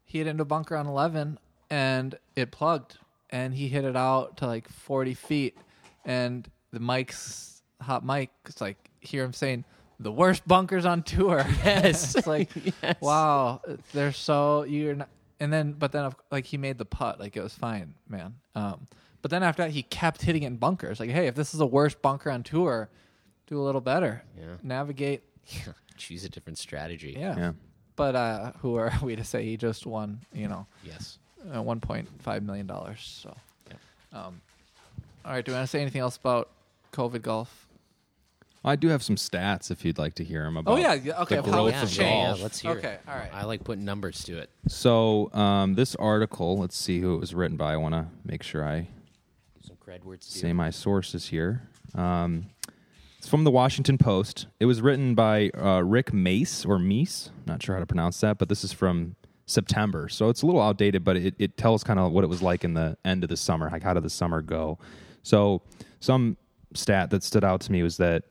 [0.05, 1.39] He hit into a bunker on eleven,
[1.71, 2.99] and it plugged,
[3.31, 5.57] and he hit it out to like forty feet,
[6.05, 8.31] and the mic's hot mic.
[8.47, 9.65] It's like hear him saying
[10.01, 11.45] the worst bunkers on tour.
[11.65, 12.15] Yes.
[12.17, 12.51] it's like
[12.83, 12.97] Yes.
[13.01, 13.61] wow,
[13.93, 15.09] they're so you're not.
[15.41, 18.37] And then, but then, of- like he made the putt, like it was fine, man.
[18.55, 18.87] Um,
[19.25, 21.01] but then after that, he kept hitting it in bunkers.
[21.01, 22.91] Like, hey, if this is the worst bunker on tour,
[23.47, 24.23] do a little better.
[24.39, 24.57] Yeah.
[24.63, 25.23] Navigate
[25.97, 27.17] Choose a different strategy.
[27.19, 27.35] yeah.
[27.35, 27.53] yeah.
[27.97, 31.17] But uh, who are we to say he just won, you know, Yes.
[31.51, 32.71] uh, $1.5 million.
[32.99, 33.35] So,
[33.71, 33.79] Yep.
[34.13, 34.43] um,
[35.25, 35.43] all right.
[35.43, 36.51] Do you want to say anything else about
[36.93, 37.67] COVID golf?
[38.63, 40.73] I do have some stats if you'd like to hear them about.
[40.73, 40.93] Oh, yeah.
[40.93, 41.37] yeah, Okay.
[41.37, 42.39] the growth yeah, of yeah, changed.
[42.41, 42.79] yeah, let's hear it.
[42.79, 42.99] Okay.
[43.09, 43.31] All right.
[43.33, 44.51] I like putting numbers to it.
[44.69, 47.73] So um, this article, let's see who it was written by.
[47.73, 48.89] I want to make sure I
[49.85, 50.27] Some cred words.
[50.27, 51.69] say my sources here.
[51.95, 52.47] Um,
[53.19, 54.47] it's from the Washington Post.
[54.61, 57.31] It was written by uh, Rick Mace or Meese.
[57.47, 59.17] Not sure how to pronounce that, but this is from
[59.47, 61.05] September, so it's a little outdated.
[61.05, 63.37] But it, it tells kind of what it was like in the end of the
[63.37, 63.69] summer.
[63.71, 64.79] Like how did the summer go?
[65.23, 65.63] So
[66.01, 66.37] some
[66.75, 68.25] stat that stood out to me was that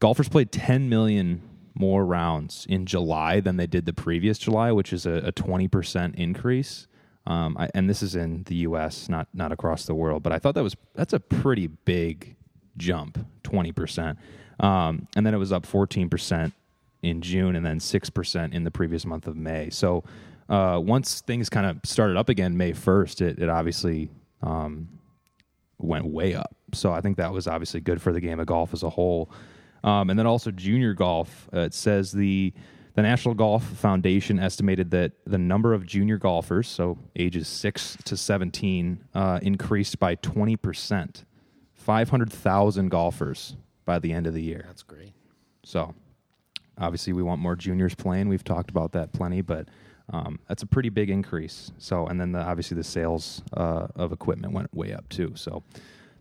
[0.00, 1.42] golfers played 10 million
[1.74, 6.14] more rounds in July than they did the previous July, which is a, a 20%
[6.16, 6.86] increase.
[7.26, 10.22] Um, I, and this is in the U.S., not not across the world.
[10.22, 12.36] But I thought that was that's a pretty big
[12.76, 14.16] jump, 20%.
[14.60, 16.52] Um, and then it was up 14%
[17.02, 19.70] in June, and then 6% in the previous month of May.
[19.70, 20.04] So
[20.48, 24.08] uh, once things kind of started up again, May 1st, it, it obviously
[24.42, 24.88] um,
[25.78, 26.54] went way up.
[26.72, 29.30] So I think that was obviously good for the game of golf as a whole.
[29.84, 31.48] Um, and then also junior golf.
[31.52, 32.52] Uh, it says the
[32.94, 38.16] the National Golf Foundation estimated that the number of junior golfers, so ages six to
[38.16, 41.24] seventeen, uh, increased by twenty percent,
[41.74, 44.64] five hundred thousand golfers by the end of the year.
[44.66, 45.12] That's great.
[45.64, 45.94] So
[46.78, 48.28] obviously we want more juniors playing.
[48.28, 49.68] We've talked about that plenty, but
[50.12, 51.72] um, that's a pretty big increase.
[51.78, 55.32] So and then the, obviously the sales uh, of equipment went way up too.
[55.34, 55.62] So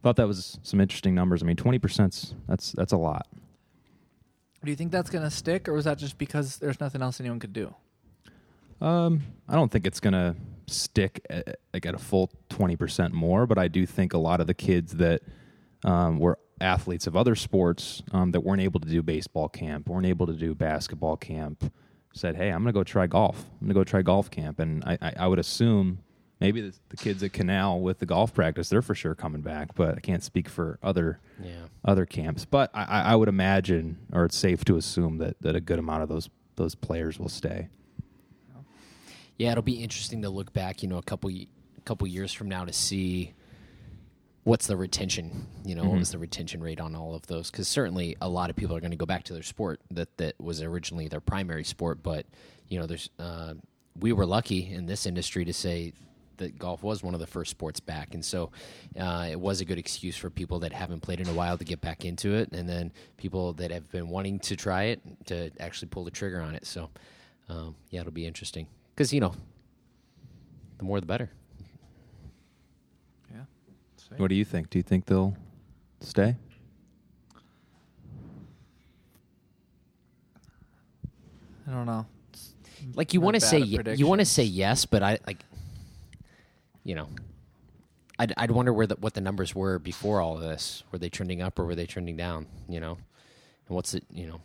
[0.03, 1.43] thought that was some interesting numbers.
[1.43, 3.27] I mean, twenty percent that's that's a lot.
[4.63, 7.19] Do you think that's going to stick, or was that just because there's nothing else
[7.19, 7.73] anyone could do?
[8.81, 10.35] Um, I don't think it's gonna
[10.67, 14.41] stick at, like at a full twenty percent more, but I do think a lot
[14.41, 15.21] of the kids that
[15.85, 20.07] um, were athletes of other sports um, that weren't able to do baseball camp, weren't
[20.07, 21.71] able to do basketball camp,
[22.13, 23.45] said, "Hey, I'm gonna go try golf.
[23.61, 25.99] I'm gonna go try golf camp." And I, I, I would assume
[26.41, 29.75] maybe the, the kids at Canal with the golf practice, they're for sure coming back,
[29.75, 31.67] but I can't speak for other Yeah.
[31.85, 32.43] other camps.
[32.43, 36.03] But I, I would imagine, or it's safe to assume that that a good amount
[36.03, 37.69] of those those players will stay.
[39.37, 41.47] Yeah, it'll be interesting to look back, you know, a couple y-
[41.85, 43.33] couple years from now to see
[44.43, 47.49] what's the retention, you know, what was the retention rate on all of those?
[47.49, 50.15] Because certainly a lot of people are going to go back to their sport that
[50.17, 52.25] that was originally their primary sport, but
[52.67, 53.53] you know, there's uh,
[53.99, 55.93] we were lucky in this industry to say
[56.41, 58.51] that golf was one of the first sports back, and so
[58.99, 61.63] uh, it was a good excuse for people that haven't played in a while to
[61.63, 65.49] get back into it, and then people that have been wanting to try it to
[65.59, 66.65] actually pull the trigger on it.
[66.65, 66.89] So,
[67.49, 69.33] um, yeah, it'll be interesting because you know,
[70.77, 71.29] the more the better.
[73.33, 73.43] Yeah.
[74.17, 74.69] What do you think?
[74.69, 75.35] Do you think they'll
[76.01, 76.35] stay?
[81.67, 82.05] I don't know.
[82.95, 85.43] Like you want to say at you want to say yes, but I like,
[86.83, 87.07] you know,
[88.19, 90.83] I'd I'd wonder where the, what the numbers were before all of this.
[90.91, 92.47] Were they trending up or were they trending down?
[92.69, 92.97] You know,
[93.67, 94.03] and what's it?
[94.11, 94.41] You know,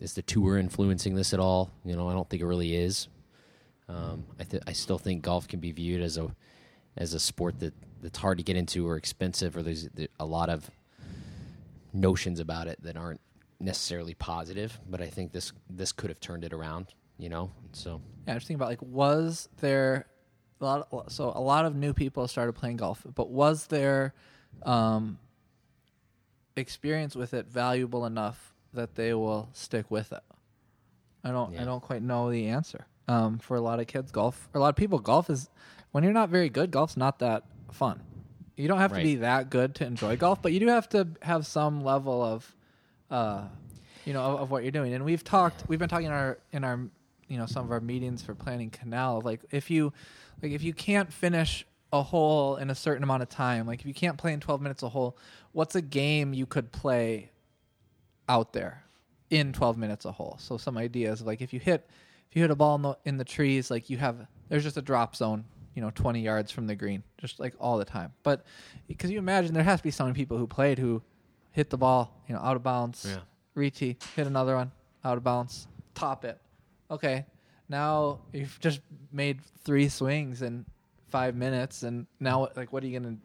[0.00, 1.70] is the tour influencing this at all?
[1.84, 3.08] You know, I don't think it really is.
[3.88, 6.34] Um, I th- I still think golf can be viewed as a
[6.96, 10.48] as a sport that that's hard to get into or expensive, or there's a lot
[10.48, 10.70] of
[11.92, 13.20] notions about it that aren't
[13.60, 14.78] necessarily positive.
[14.88, 16.88] But I think this this could have turned it around.
[17.18, 20.06] You know, so Yeah, I was thinking about like, was there
[20.62, 20.88] a lot?
[20.90, 24.14] Of, so a lot of new people started playing golf, but was their
[24.62, 25.18] um,
[26.56, 30.22] experience with it valuable enough that they will stick with it?
[31.24, 31.52] I don't.
[31.52, 31.62] Yeah.
[31.62, 32.86] I don't quite know the answer.
[33.08, 34.48] Um, for a lot of kids, golf.
[34.52, 35.50] For a lot of people, golf is
[35.90, 36.70] when you're not very good.
[36.70, 38.00] Golf's not that fun.
[38.56, 41.08] You don't have to be that good to enjoy golf, but you do have to
[41.22, 42.54] have some level of,
[43.10, 43.44] uh,
[44.04, 44.94] you know, of, of what you're doing.
[44.94, 45.64] And we've talked.
[45.68, 46.78] We've been talking in our in our
[47.28, 49.22] you know some of our meetings for planning canal.
[49.24, 49.92] Like if you
[50.42, 53.86] like if you can't finish a hole in a certain amount of time, like if
[53.86, 55.16] you can't play in 12 minutes a hole,
[55.52, 57.30] what's a game you could play
[58.28, 58.82] out there
[59.30, 60.36] in 12 minutes a hole.
[60.40, 61.88] So some ideas of like if you hit
[62.30, 64.76] if you hit a ball in the, in the trees, like you have there's just
[64.78, 68.12] a drop zone, you know, 20 yards from the green, just like all the time.
[68.22, 68.44] But
[68.88, 71.02] because you imagine there has to be so many people who played who
[71.50, 73.18] hit the ball, you know, out of bounds, Yeah.
[73.54, 74.72] retee, hit another one,
[75.04, 76.38] out of bounds, top it.
[76.90, 77.26] Okay,
[77.72, 78.80] now you've just
[79.10, 80.64] made three swings in
[81.08, 83.16] five minutes, and now like what are you gonna?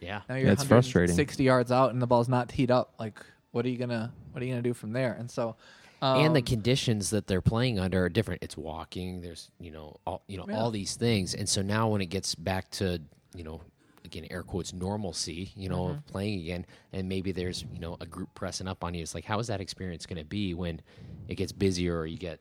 [0.00, 1.16] yeah, Now you're That's frustrating.
[1.16, 2.94] 60 yards out, and the ball's not teed up.
[3.00, 3.18] Like,
[3.52, 5.14] what are you gonna what are you gonna do from there?
[5.18, 5.56] And so,
[6.02, 8.42] um, and the conditions that they're playing under are different.
[8.42, 9.20] It's walking.
[9.22, 10.58] There's you know all you know Yeah.
[10.58, 13.00] all these things, and so now when it gets back to
[13.34, 13.62] you know
[14.04, 15.90] again air quotes normalcy, you know Mm-hmm.
[15.98, 19.02] of playing again, and maybe there's you know a group pressing up on you.
[19.02, 20.80] It's like how is that experience going to be when
[21.28, 22.40] it gets busier or you get?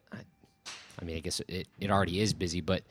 [0.99, 2.83] I, I mean, I guess it it already is busy, but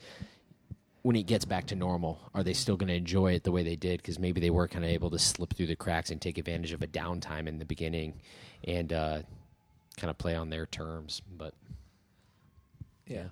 [1.03, 3.61] when it gets back to normal, are they still going to enjoy it the way
[3.63, 3.97] they did?
[4.01, 6.71] Because maybe they were kind of able to slip through the cracks and take advantage
[6.71, 8.13] of a downtime in the beginning,
[8.65, 9.21] and uh,
[9.97, 11.21] kind of play on their terms.
[11.37, 11.53] But
[13.07, 13.25] yeah.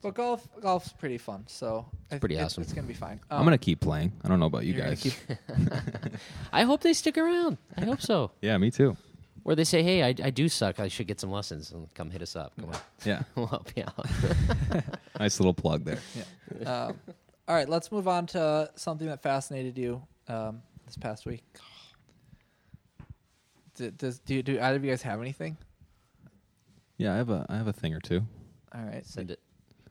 [0.00, 2.62] But golf golf's pretty fun, so it's pretty it's, awesome.
[2.64, 3.20] It's gonna be fine.
[3.30, 4.12] I'm Um, gonna keep playing.
[4.24, 5.00] I don't know about you you're guys.
[5.00, 5.14] keep-
[6.52, 7.56] I hope they stick around.
[7.76, 8.32] I hope so.
[8.40, 8.96] yeah, me too.
[9.44, 10.78] Or they say, "Hey, I, I do suck.
[10.78, 12.52] I should get some lessons and come hit us up.
[12.60, 14.06] Come on, Yeah, we'll help you out."
[15.18, 15.98] nice little plug there.
[16.60, 16.84] yeah.
[16.86, 17.00] Um,
[17.48, 21.42] all right, let's move on to something that fascinated you um, this past week.
[23.74, 25.56] D- Does do, do either of you guys have anything?
[26.98, 28.22] Yeah, I have a I have a thing or two.
[28.74, 29.40] All right, Send it.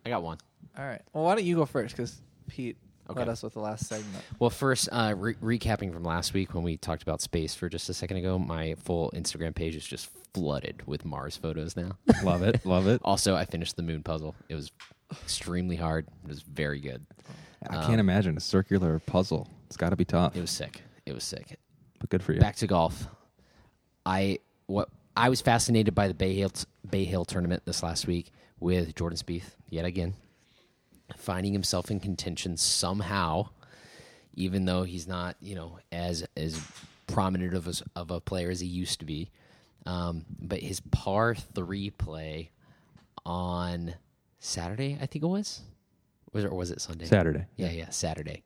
[0.06, 0.38] I got one.
[0.78, 1.02] all right.
[1.14, 1.96] Well, why don't you go first?
[1.96, 2.78] Because Pete
[3.15, 3.32] led Okay.
[3.32, 4.24] us with the last segment.
[4.39, 7.89] Well, first, uh, re- recapping from last week when we talked about space for just
[7.89, 11.97] a second ago, my full Instagram page is just flooded with Mars photos now.
[12.24, 13.02] Love it, love it.
[13.04, 14.34] also, I finished the moon puzzle.
[14.50, 14.71] It was
[15.12, 16.08] extremely hard.
[16.24, 17.06] It was very good.
[17.69, 19.47] I Um, can't imagine a circular puzzle.
[19.67, 20.82] It's got to be tough, It was sick.
[21.06, 21.60] It was sick.
[22.00, 22.39] but good for you.
[22.39, 23.08] back to golf.
[24.06, 26.52] I what I was fascinated by the Bay Hill
[26.89, 30.13] Bay Hill tournament this last week with Jordan Spieth yet again,
[31.17, 33.50] finding himself in contention somehow,
[34.34, 36.62] even though he's not you know as as
[37.08, 39.30] prominent of a, of a player as he used to be.
[39.86, 42.52] Um, but his par three play
[43.26, 43.95] on
[44.39, 45.62] Saturday, I think it was,
[46.32, 47.06] was it, or was it Sunday?
[47.06, 47.45] Saturday.
[47.58, 48.43] Yeah, yeah, Saturday.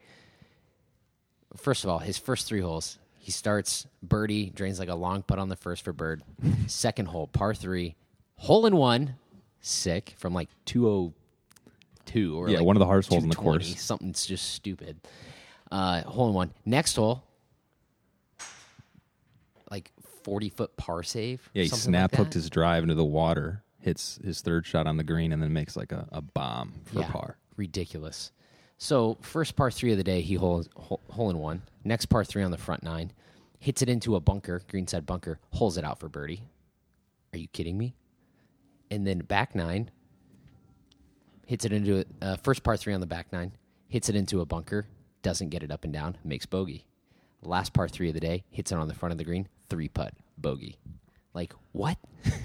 [1.55, 5.39] First of all, his first three holes, He starts birdie, drains like a long putt
[5.39, 6.23] on the first for bird.
[6.67, 7.95] Second hole, par three,
[8.37, 9.15] hole in one,
[9.61, 11.13] sick from like 202
[12.15, 13.79] or Yeah, like one of the hardest holes in the course.
[13.81, 14.99] Something's just stupid.
[15.71, 16.51] Uh, hole in one.
[16.65, 17.23] Next hole,
[19.69, 19.91] like
[20.23, 21.49] 40 foot par save.
[21.53, 24.97] Yeah, he snap like hooked his drive into the water, hits his third shot on
[24.97, 27.37] the green, and then makes like a, a bomb for yeah, par.
[27.57, 28.31] Ridiculous.
[28.77, 31.61] So first par three of the day, he hole, hole hole in one.
[31.83, 33.11] Next par three on the front nine,
[33.59, 36.43] hits it into a bunker, greenside bunker, holes it out for birdie.
[37.33, 37.95] Are you kidding me?
[38.91, 39.89] And then back nine,
[41.45, 43.51] hits it into a uh, first par three on the back nine,
[43.87, 44.87] hits it into a bunker,
[45.21, 46.85] doesn't get it up and down, makes bogey.
[47.41, 49.87] Last par three of the day, hits it on the front of the green, three
[49.87, 50.77] putt, bogey.
[51.33, 51.97] Like what?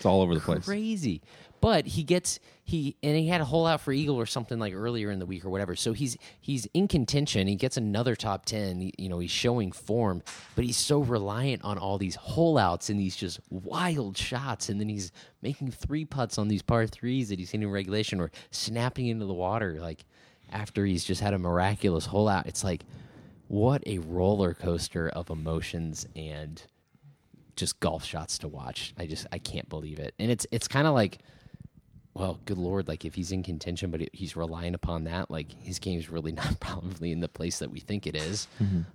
[0.00, 0.64] It's all over the place.
[0.64, 1.20] crazy.
[1.60, 4.72] But he gets he and he had a hole out for eagle or something like
[4.74, 5.76] earlier in the week or whatever.
[5.76, 7.46] So he's he's in contention.
[7.46, 8.80] He gets another top ten.
[8.80, 10.22] He- you know he's showing form,
[10.56, 14.68] but he's so reliant on all these hole outs and these just wild shots.
[14.68, 18.20] And then he's making three putts on these par threes that he's hitting in regulation
[18.20, 20.04] or snapping into the water like
[20.52, 22.46] after he's just had a miraculous hole out.
[22.46, 22.84] It's like
[23.48, 26.62] what a roller coaster of emotions and
[27.56, 28.94] just golf shots to watch.
[28.96, 30.14] I just I can't believe it.
[30.18, 31.18] And it's it's kind of like
[32.14, 35.78] well, good lord, like if he's in contention but he's relying upon that, like his
[35.78, 38.48] game's really not probably in the place that we think it is.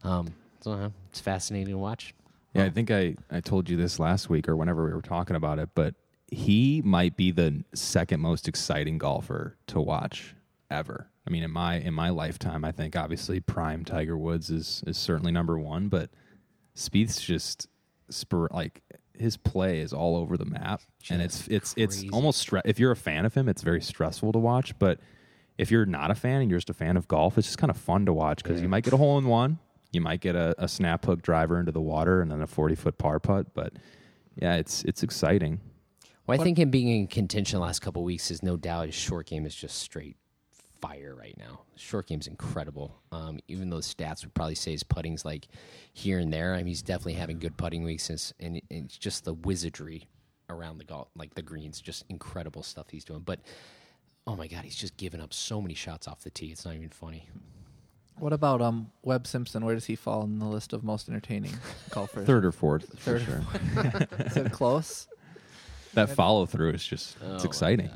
[0.04, 2.14] Um so uh, it's fascinating to watch.
[2.56, 5.36] Yeah, I think I, I told you this last week or whenever we were talking
[5.36, 5.94] about it, but
[6.28, 10.36] he might be the second most exciting golfer to watch
[10.72, 11.08] ever.
[11.28, 14.98] I mean, in my in my lifetime, I think obviously prime Tiger Woods is is
[14.98, 16.10] certainly number one, but
[16.76, 17.68] Spieth's just
[18.10, 18.82] spur like
[19.20, 22.92] his play is all over the map, and it's it's it's almost stre- if you're
[22.92, 25.00] a fan of him, it's very stressful to watch, but
[25.58, 27.72] if you're not a fan and you're just a fan of golf, it's just kind
[27.72, 29.60] of fun to watch because you might get a hole in one,
[29.92, 32.76] you might get a, a snap hook driver into the water, and then a 40
[32.76, 33.54] foot par putt.
[33.54, 33.74] But
[34.36, 35.60] yeah, it's it's exciting.
[36.28, 38.88] Well, I think him being in contention the last couple of weeks is no doubt
[38.88, 40.18] his short game is just straight
[40.88, 41.62] fire right now.
[41.76, 42.96] Short game's incredible.
[43.12, 45.48] Um, even though the stats would probably say his putting's like
[45.94, 46.54] here and there.
[46.54, 50.08] I mean, he's definitely having good putting weeks, and, and it's just the wizardry
[50.50, 53.22] around the golf, like the greens, just incredible stuff he's doing.
[53.22, 53.40] But
[54.28, 56.48] oh my god, he's just giving up so many shots off the tee.
[56.48, 57.30] It's not even funny.
[58.18, 59.66] What about um Webb Simpson?
[59.66, 61.54] Where does he fall in the list of most entertaining
[61.90, 62.26] golfers?
[62.26, 64.08] Third or fourth, Third for or sure.
[64.26, 65.08] Is it close?
[65.96, 67.90] that follow through is just Oh it's my exciting.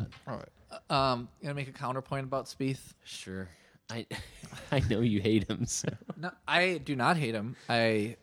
[0.89, 2.93] Um, gonna make a counterpoint about Spieth.
[3.03, 3.49] Sure,
[3.89, 4.05] I
[4.71, 5.65] I know you hate him.
[5.65, 5.89] So.
[6.17, 7.55] No, I do not hate him.
[7.67, 8.17] I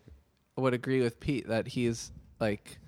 [0.57, 2.79] would agree with Pete that he's like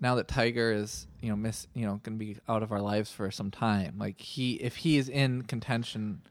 [0.00, 2.80] now that Tiger is you know miss you know going to be out of our
[2.80, 3.96] lives for some time.
[3.98, 6.22] Like he if he is in contention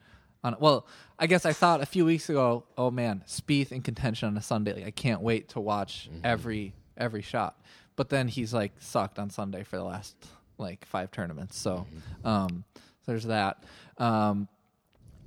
[0.44, 0.88] on well,
[1.20, 4.42] I guess I thought a few weeks ago, oh man, Spieth in contention on a
[4.42, 4.74] Sunday.
[4.74, 7.60] Like I can't wait to watch every every shot.
[7.96, 10.16] But then he's like sucked on Sunday for the last
[10.58, 11.58] like five tournaments.
[11.58, 11.86] So
[12.24, 12.64] um
[13.06, 13.64] there's that.
[13.98, 14.48] Um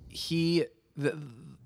[0.08, 0.66] he
[0.96, 1.16] the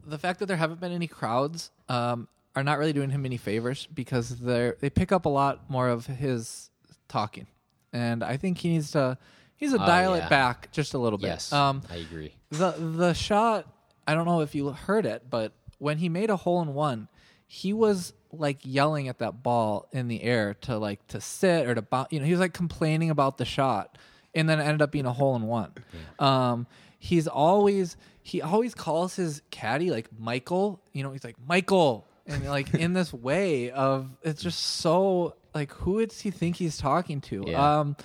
[0.07, 3.37] the fact that there haven't been any crowds um, are not really doing him any
[3.39, 6.71] favors because they they pick up a lot more of his
[7.09, 7.47] talking,
[7.93, 9.17] and I think he needs to
[9.57, 10.27] he needs to Oh, dial yeah.
[10.27, 11.29] it back just a little bit.
[11.29, 12.35] Yes, Um, I agree.
[12.51, 13.67] the the shot
[14.07, 17.09] I don't know if you heard it, but when he made a hole in one,
[17.47, 21.75] he was like yelling at that ball in the air to like to sit or
[21.75, 22.09] to bounce.
[22.13, 23.97] You know, he was like complaining about the shot,
[24.35, 25.73] and then it ended up being a hole in one.
[26.19, 26.67] Um,
[26.99, 30.81] he's always he always calls his caddy like Michael.
[30.93, 35.73] You know, he's like Michael, and like in this way of it's just so like
[35.73, 37.45] who does he think he's talking to?
[37.47, 37.81] Yeah.
[37.81, 37.97] Um,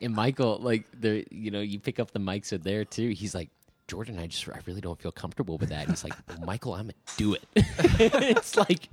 [0.00, 3.10] And Michael, like the you know, you pick up the mics are there too.
[3.10, 3.48] He's like,
[3.88, 5.88] Jordan, I just I really don't feel comfortable with that.
[5.88, 7.44] He's like, well, Michael, I'm gonna do it.
[7.54, 8.88] it's like,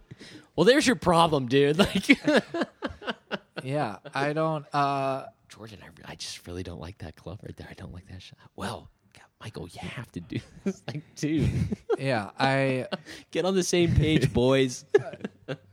[0.55, 1.77] well, there's your problem, dude.
[1.83, 2.19] Like,
[3.63, 4.65] yeah, I don't.
[4.73, 7.67] Uh, Jordan, I, re- I just really don't like that club right there.
[7.69, 8.37] I don't like that shot.
[8.55, 10.81] Well, God, Michael, you have to do this.
[10.87, 11.49] Like, dude,
[11.97, 12.87] yeah, I.
[13.31, 14.85] get on the same page, boys.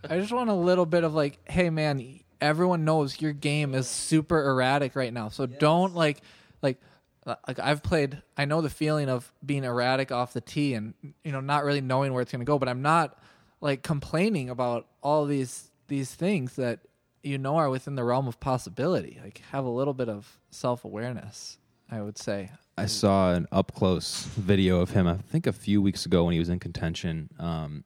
[0.09, 3.89] I just want a little bit of like, hey man, everyone knows your game is
[3.89, 5.29] super erratic right now.
[5.29, 6.21] So don't like
[6.63, 6.79] like
[7.27, 11.33] like I've played I know the feeling of being erratic off the tee and you
[11.33, 13.19] know not really knowing where it's going to go, but I'm not
[13.61, 16.81] like complaining about all these these things that
[17.23, 19.19] you know are within the realm of possibility.
[19.23, 21.59] Like have a little bit of self-awareness,
[21.91, 22.51] I would say.
[22.79, 25.07] I saw an up close video of him.
[25.07, 27.29] I think a few weeks ago when he was in contention.
[27.39, 27.85] Um,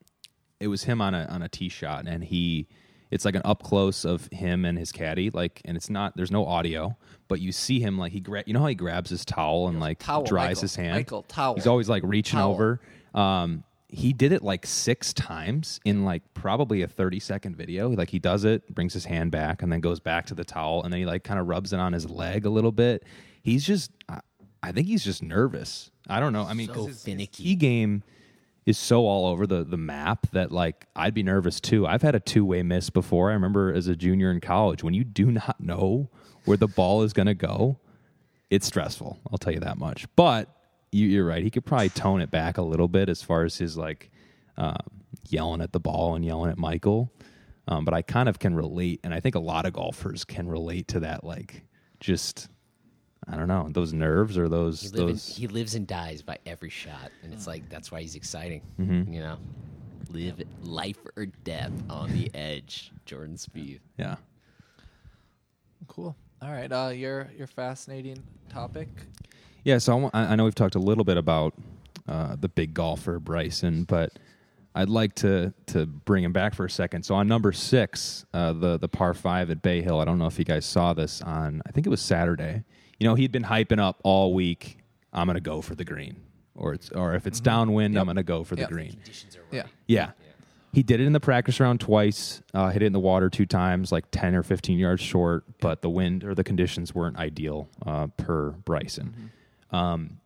[0.59, 2.67] it was him on a on a tee shot, and he.
[3.11, 6.17] It's like an up close of him and his caddy, like, and it's not.
[6.17, 6.97] There's no audio,
[7.27, 9.79] but you see him like he gra- You know how he grabs his towel and
[9.79, 10.61] like Towel, dries Michael.
[10.61, 10.93] his hand.
[10.95, 11.55] Michael, towel.
[11.55, 12.51] He's always like reaching Towel.
[12.53, 12.81] over.
[13.13, 17.89] Um, he did it like six times in like probably a 30 second video.
[17.89, 20.83] Like he does it, brings his hand back, and then goes back to the towel,
[20.83, 23.03] and then he like kind of rubs it on his leg a little bit.
[23.41, 24.19] He's just, I,
[24.63, 25.91] I think he's just nervous.
[26.09, 26.43] I don't know.
[26.43, 27.43] I mean, So his, his finicky.
[27.43, 28.03] key game
[28.65, 31.85] is so all over the the map that like I'd be nervous too.
[31.87, 33.29] I've had a two way miss before.
[33.29, 36.09] I remember as a junior in college when you do not know
[36.45, 37.77] where the ball is going to go,
[38.49, 39.19] it's stressful.
[39.31, 40.05] I'll tell you that much.
[40.15, 40.49] But
[40.91, 41.43] you, you're right.
[41.43, 44.11] He could probably tone it back a little bit as far as his like
[44.57, 44.77] um,
[45.29, 47.11] yelling at the ball and yelling at Michael.
[47.67, 50.47] Um, but I kind of can relate, and I think a lot of golfers can
[50.47, 51.23] relate to that.
[51.23, 51.63] Like,
[51.99, 52.47] just
[53.27, 56.37] I don't know those nerves or those He, live in, he lives and dies by
[56.45, 58.61] every shot, and it's like that's why he's exciting.
[58.79, 59.11] Mm-hmm.
[59.11, 59.37] You know,
[60.11, 62.91] live life or death on the edge.
[63.05, 63.79] Jordan Spieth.
[63.97, 64.17] yeah.
[65.87, 66.15] Cool.
[66.41, 66.71] All right.
[66.71, 68.87] Uh, your your fascinating topic.
[69.63, 71.53] Yeah, so I, wa- I I know we've talked a little bit about
[72.07, 74.11] uh, the big golfer Bryson, but
[74.75, 77.03] I'd like to to bring him back for a second.
[77.03, 79.99] So on number six, uh, the the par five at Bay Hill.
[79.99, 81.61] I don't know if you guys saw this on.
[81.65, 82.63] I think it was Saturday.
[82.99, 84.77] You know, he'd been hyping up all week.
[85.13, 86.17] I'm gonna go for the green,
[86.53, 88.69] or it's or if it's downwind, I'm gonna go for the Yep.
[88.69, 88.91] green.
[88.91, 89.63] Conditions are Yeah.
[89.87, 90.11] Yeah.
[90.75, 93.45] He did it in the practice round twice, uh, hit it in the water two
[93.45, 97.69] times, like 10 or 15 yards short, but the wind or the conditions weren't ideal
[97.85, 99.31] uh, per Bryson.
[99.71, 100.19] Um,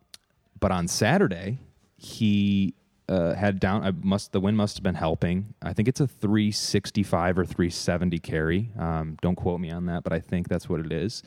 [0.58, 1.60] but on Saturday,
[1.96, 2.74] he
[3.08, 5.54] uh, had down, I must the wind must have been helping.
[5.62, 8.72] I think it's a 365 or 370 carry.
[8.76, 11.22] Um, don't quote me on that, but I think that's what it is.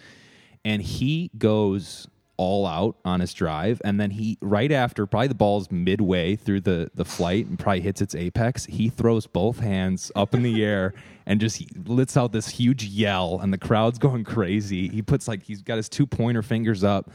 [0.65, 3.82] And he goes all out on his drive.
[3.84, 7.82] And then he right after probably the ball's midway through the the flight and probably
[7.82, 10.94] hits its apex he throws both hands up in the air
[11.26, 14.88] and just lets out this huge yell and the crowd's going crazy.
[14.90, 17.12] He puts like he's got his two pointer fingers up.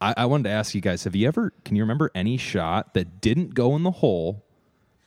[0.00, 2.94] I, I wanted to ask you guys have you ever can you remember any shot
[2.94, 4.44] that didn't go in the hole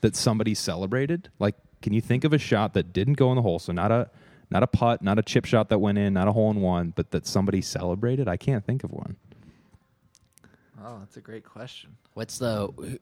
[0.01, 1.30] that somebody celebrated?
[1.38, 3.60] Like can you think of a shot that didn't go in the hole?
[3.60, 4.10] So not a
[4.49, 6.93] not a putt not a chip shot that went in not a hole in one
[6.95, 8.30] but that somebody celebrated?
[8.30, 9.18] I can't think of one
[10.84, 11.95] Oh, that's a great question.
[12.13, 12.99] What's the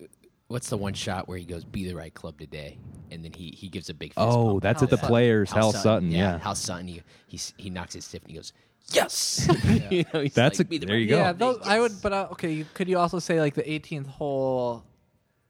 [0.47, 2.77] What's the one shot where he goes, "Be the right club today,"
[3.11, 4.13] and then he he gives a big.
[4.13, 4.63] Fist Oh, bump.
[4.63, 5.09] that's Hal at the Sutton.
[5.09, 6.11] Players, Hal Sutton.
[6.11, 6.87] Yeah, Hal Sutton.
[6.87, 8.53] He he he knocks it stiff and he goes,
[8.93, 9.45] "Yes."
[9.89, 11.17] you know, he's That's like, a- "Be the there right you go.
[11.17, 12.01] Yeah, those, today." I would.
[12.01, 14.83] But uh, okay, you, could you also say like the 18th hole?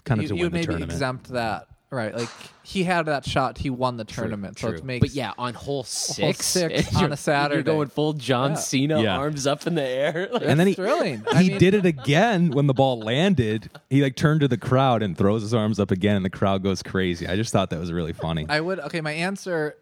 [0.04, 0.92] kind of you, to you win would the maybe tournament.
[0.94, 2.16] exempt that, right?
[2.16, 2.30] Like
[2.64, 4.78] he had that shot, he won the tournament, so True.
[4.78, 5.08] it makes.
[5.08, 7.56] but yeah, on hole six, six you're- on a Saturday.
[7.56, 8.58] you're going full John Yeah.
[8.58, 9.18] Cena, Yeah.
[9.18, 10.30] arms up in the air.
[10.38, 11.24] Like, and then he thrilling.
[11.32, 13.70] I he mean- did it again when the ball landed.
[13.90, 16.64] He like turned to the crowd and throws his arms up again, and the crowd
[16.64, 17.28] goes crazy.
[17.28, 18.46] I just thought that was really funny.
[18.50, 18.80] I would.
[18.80, 19.78] Okay, my answer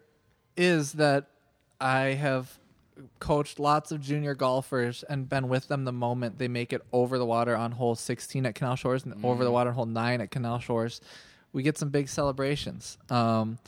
[0.56, 1.28] is that
[1.82, 2.58] I have
[3.20, 7.18] coached lots of junior golfers and been with them the moment they make it over
[7.18, 9.53] the water on hole 16 at Canal Shores and over the mm.
[9.53, 11.01] water on hole 9 at Canal Shores.
[11.56, 12.97] We get some big celebrations.
[13.10, 13.60] Um,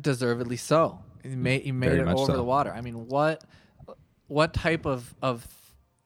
[0.00, 1.00] deservedly so.
[1.22, 2.36] You made, you made Very it over so.
[2.36, 2.72] the water.
[2.72, 3.44] I mean, what
[4.28, 5.46] what type of of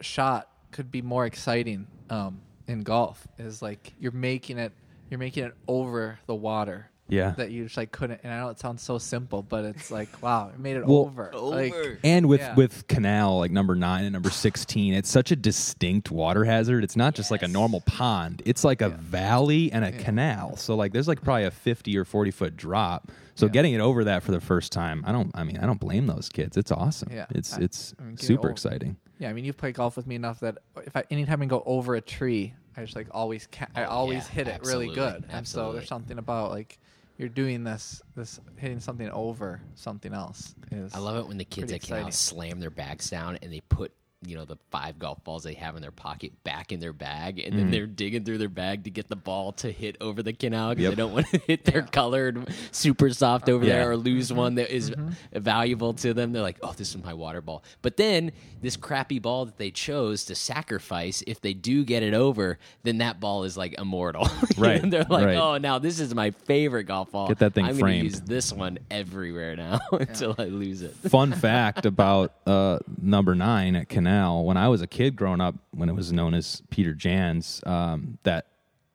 [0.00, 3.28] shot could be more exciting um, in golf?
[3.38, 4.72] Is like you're making it
[5.08, 6.90] you're making it over the water.
[7.09, 7.30] Yeah.
[7.36, 8.20] that you just like couldn't.
[8.24, 10.98] And I know it sounds so simple, but it's like wow, it made it Well-
[10.98, 11.30] over.
[11.34, 11.98] Like, Over.
[12.02, 12.54] And with Yeah.
[12.54, 16.82] with Canal like number nine and number sixteen, it's such a distinct water hazard.
[16.84, 18.42] It's not just like a normal pond.
[18.44, 20.57] It's like a valley and a canal.
[20.57, 23.11] So like there's like probably a fifty or forty foot drop.
[23.34, 25.30] So getting it over that for the first time, I don't.
[25.34, 26.57] I mean, I don't blame those kids.
[26.57, 27.11] It's awesome.
[27.12, 27.26] Yeah.
[27.30, 28.96] It's I- it's I mean, get it super exciting.
[29.18, 31.62] yeah, I mean, you've played golf with me enough that if I anytime I go
[31.66, 34.86] over a tree, I just like always ca- I Oh, always yeah, hit it really
[34.88, 34.98] good.
[34.98, 35.36] absolutely, good.
[35.36, 36.78] And so there's something about like
[37.18, 40.94] you're doing this this hitting something over something else is.
[40.94, 42.12] I love it when the kids pretty at Canal exciting.
[42.12, 43.92] slam their bags down and they put
[44.28, 47.38] you know the five golf balls they have in their pocket back in their bag,
[47.38, 47.56] and Mm.
[47.58, 50.70] then they're digging through their bag to get the ball to hit over the canal
[50.70, 50.90] because Yep.
[50.92, 53.74] they don't want to hit their colored super soft over Yeah.
[53.80, 54.36] there or lose Mm-hmm.
[54.38, 54.92] one that is
[55.32, 56.32] valuable to them.
[56.32, 59.70] They're like, "Oh, this is my water ball." But then this crappy ball that they
[59.70, 64.28] chose to sacrifice, if they do get it over, then that ball is like immortal.
[64.56, 65.36] You know, Right, they're like, right.
[65.36, 67.28] "Oh, now this is my favorite golf ball.
[67.28, 70.94] Get that thing I'm gonna framed." use this one everywhere now until I lose it."
[70.94, 74.15] Fun fact about uh, number nine at Canal.
[74.42, 78.18] When I was a kid growing up, when it was known as Peter Jans, um,
[78.22, 78.46] that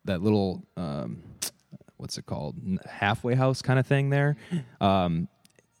[0.04, 1.22] that little um,
[1.96, 2.56] what's it called
[2.86, 4.36] halfway house kind of thing there.
[4.80, 5.28] Um,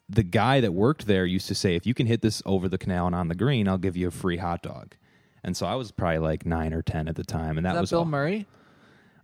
[0.08, 2.78] the guy that worked there used to say, "If you can hit this over the
[2.78, 4.94] canal and on the green, I'll give you a free hot dog."
[5.44, 7.80] And so I was probably like nine or ten at the time, and that, that
[7.80, 8.46] was Bill all- Murray?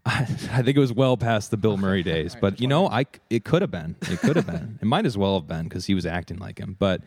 [0.07, 3.45] I think it was well past the Bill Murray days, but you know, I it
[3.45, 3.97] could have been.
[4.03, 4.79] It could have been.
[4.81, 6.77] It might as well have been because he was acting like him.
[6.79, 7.03] But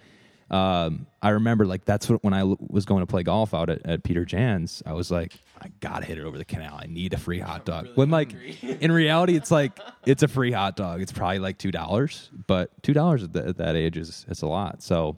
[0.51, 3.69] um, I remember like that's what when I l- was going to play golf out
[3.69, 6.77] at, at Peter Jans, I was like, I gotta hit it over the canal.
[6.81, 7.87] I need a free hot dog.
[7.95, 11.01] when like in reality, it's like it's a free hot dog.
[11.01, 14.47] It's probably like two dollars, but two dollars at, at that age is is a
[14.47, 14.83] lot.
[14.83, 15.17] So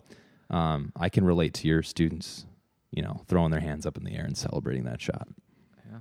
[0.52, 2.46] um, I can relate to your students,
[2.92, 5.28] you know, throwing their hands up in the air and celebrating that shot.
[5.90, 5.98] Yeah.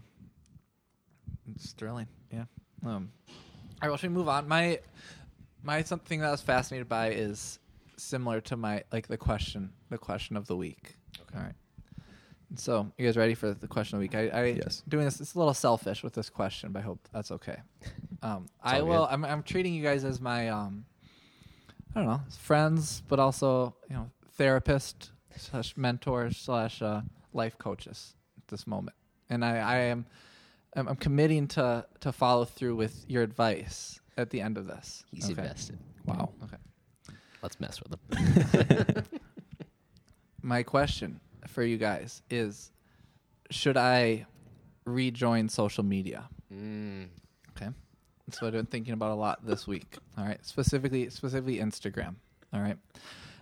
[1.54, 2.08] It's thrilling.
[2.30, 2.44] Yeah.
[2.84, 3.34] Um, all
[3.82, 4.46] right, well, should we move on?
[4.46, 4.80] My
[5.62, 7.58] my something that I was fascinated by is
[8.02, 10.96] similar to my like the question the question of the week.
[11.20, 11.38] Okay.
[11.38, 11.54] All right.
[12.56, 14.14] So you guys ready for the question of the week?
[14.14, 14.82] I, I Yes.
[14.86, 15.20] doing this.
[15.20, 17.60] It's a little selfish with this question, but I hope that's okay.
[18.24, 19.08] Um, I will.
[19.10, 20.84] I'm, I'm treating you guys as my um,
[21.92, 27.00] I don't know, friends, but also you know, therapist slash mentors slash uh,
[27.32, 28.96] life coaches at this moment,
[29.28, 30.06] and I, I am
[30.76, 35.04] I'm, I'm committing to to follow through with your advice at the end of this.
[35.10, 35.42] He's okay?
[35.42, 35.80] invested.
[36.06, 36.30] Wow.
[36.44, 36.58] Okay.
[37.42, 39.04] Let's mess with them.
[40.42, 42.70] My question for you guys is:
[43.50, 44.26] Should I
[44.84, 46.28] rejoin social media?
[46.52, 47.08] Mm,
[47.56, 47.68] Okay.
[48.26, 49.96] That's what I've been thinking about a lot this week.
[50.16, 50.38] All right.
[50.44, 52.14] Specifically, specifically Instagram.
[52.52, 52.78] All right.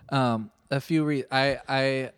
[0.09, 2.11] Um, a few re- I I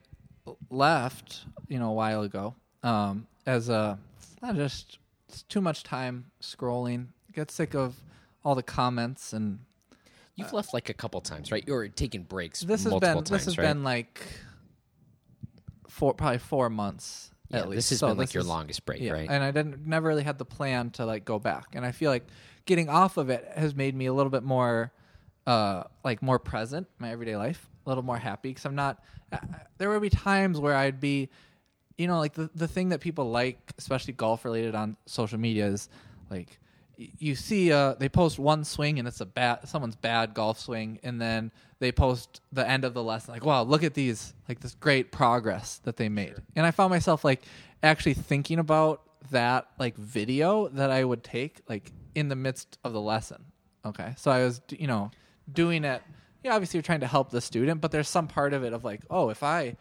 [0.69, 2.55] left, you know, a while ago.
[2.81, 3.99] Um, as a
[4.41, 4.97] not just
[5.29, 7.07] it's too much time scrolling.
[7.33, 7.95] Get sick of
[8.43, 9.59] all the comments and
[10.35, 11.67] You've left like a couple times, right?
[11.69, 12.61] Or taken breaks.
[12.61, 13.65] this has been times, this has right?
[13.65, 14.21] been like
[15.87, 17.75] four probably four months Yeah, at least.
[17.77, 19.29] this has So been like your is- longest break, yeah, right?
[19.29, 21.75] And I didn't never really had the plan to like go back.
[21.75, 22.25] And I feel like
[22.65, 24.91] getting off of it has made me a little bit more
[25.45, 29.03] uh like more present in my everyday life, a little more happy because I'm not
[29.31, 29.37] uh,
[29.77, 31.29] there would be times where I'd be
[31.97, 35.67] you know like the the thing that people like especially golf related on social media
[35.67, 35.89] is
[36.31, 36.59] like
[36.97, 40.99] you see uh they post one swing and it's a bad someone's bad golf swing
[41.03, 44.59] and then they post the end of the lesson like wow look at these like
[44.59, 46.35] this great progress that they made.
[46.55, 47.43] And i found myself like
[47.81, 52.93] actually thinking about that like video that i would take like in the midst of
[52.93, 53.43] the lesson.
[53.85, 55.11] Okay so i was you know
[55.51, 56.01] doing it.
[56.43, 58.83] Yeah obviously you're trying to help the student but there's some part of it of
[58.83, 59.77] like oh if i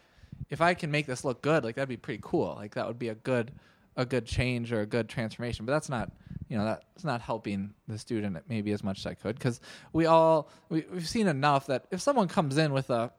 [0.49, 2.53] if I can make this look good, like that'd be pretty cool.
[2.55, 3.51] Like that would be a good
[3.95, 5.65] a good change or a good transformation.
[5.65, 6.11] But that's not
[6.49, 9.59] you know that's not helping the student maybe as much as I could because
[9.91, 13.11] we all we, we've seen enough that if someone comes in with a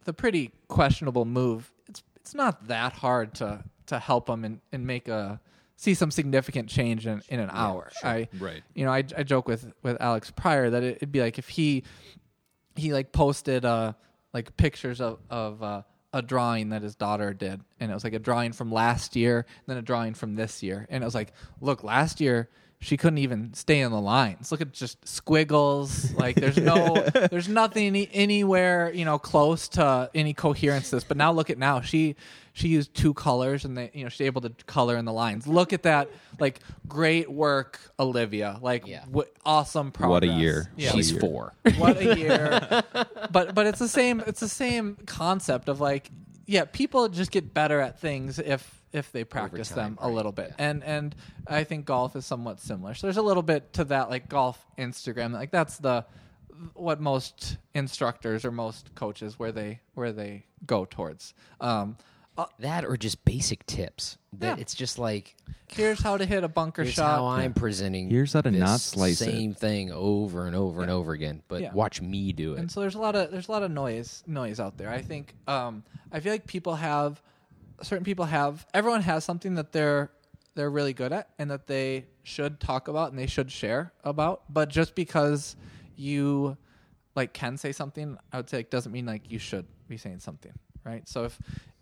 [0.00, 4.60] with a pretty questionable move, it's it's not that hard to to help them and,
[4.72, 5.40] and make a
[5.76, 7.90] see some significant change in, in an hour.
[8.02, 8.62] I Right.
[8.74, 11.48] you know I, I joke with with Alex Pryor that it, it'd be like if
[11.48, 11.84] he
[12.76, 13.92] he like posted uh
[14.32, 15.82] like pictures of of uh,
[16.12, 17.60] a drawing that his daughter did.
[17.80, 20.86] And it was like a drawing from last year then a drawing from this year.
[20.90, 22.48] And it was like look last year
[22.84, 26.94] she couldn't even stay in the lines look at just squiggles like there's no
[27.30, 31.48] there's nothing any, anywhere you know close to any coherence to this but now look
[31.48, 32.16] at now she
[32.52, 35.46] she used two colors and they you know she's able to color in the lines
[35.46, 36.08] look at that
[36.40, 39.04] like great work olivia like Yeah.
[39.06, 40.70] w- awesome progress What a year.
[40.76, 40.88] yeah.
[40.90, 41.20] What a She's year.
[41.20, 41.54] four.
[41.78, 42.82] what a year
[43.30, 46.10] but but it's the same it's the same concept of like
[46.46, 50.14] yeah people just get better at things if if they practice time, them a right,
[50.14, 50.66] little bit yeah.
[50.70, 51.14] and and
[51.46, 54.64] i think golf is somewhat similar so there's a little bit to that like golf
[54.78, 56.04] instagram like that's the
[56.74, 61.96] what most instructors or most coaches where they where they go towards um
[62.38, 64.16] uh, That or just basic tips.
[64.38, 64.62] That Yeah.
[64.62, 65.36] it's just like
[65.68, 68.08] here's how to hit a bunker here's shot how I'm presenting.
[68.08, 69.26] Here's how to this not slice it.
[69.26, 71.42] Same thing over and over and over again.
[71.48, 71.72] But Yeah.
[71.74, 72.60] watch me do it.
[72.60, 74.88] And so there's a lot of there's a lot of noise noise out there.
[74.88, 77.20] I think um, I feel like people have
[77.82, 80.10] certain people have everyone has something that they're
[80.54, 84.42] they're really good at and that they should talk about and they should share about.
[84.52, 85.56] But just because
[85.96, 86.56] you
[87.14, 90.20] like can say something, I would say it doesn't mean like you should be saying
[90.20, 90.52] something,
[90.84, 91.08] right?
[91.08, 91.38] So if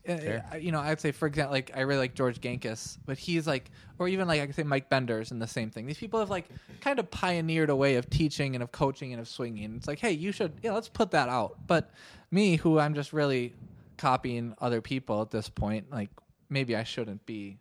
[0.09, 3.47] uh, you know, I'd say for example, like I really like George Gankas, but he's
[3.47, 5.87] like, or even like I could say Mike Benders and the same thing.
[5.87, 6.49] These people have like
[6.81, 9.75] kind of pioneered a way of teaching and of coaching and of swinging.
[9.77, 11.59] It's like, hey, you should, yeah, let's put that out.
[11.67, 11.91] But
[12.31, 13.55] me, who I'm just really
[14.01, 16.09] copying other people at this point, like
[16.49, 17.59] maybe I shouldn't be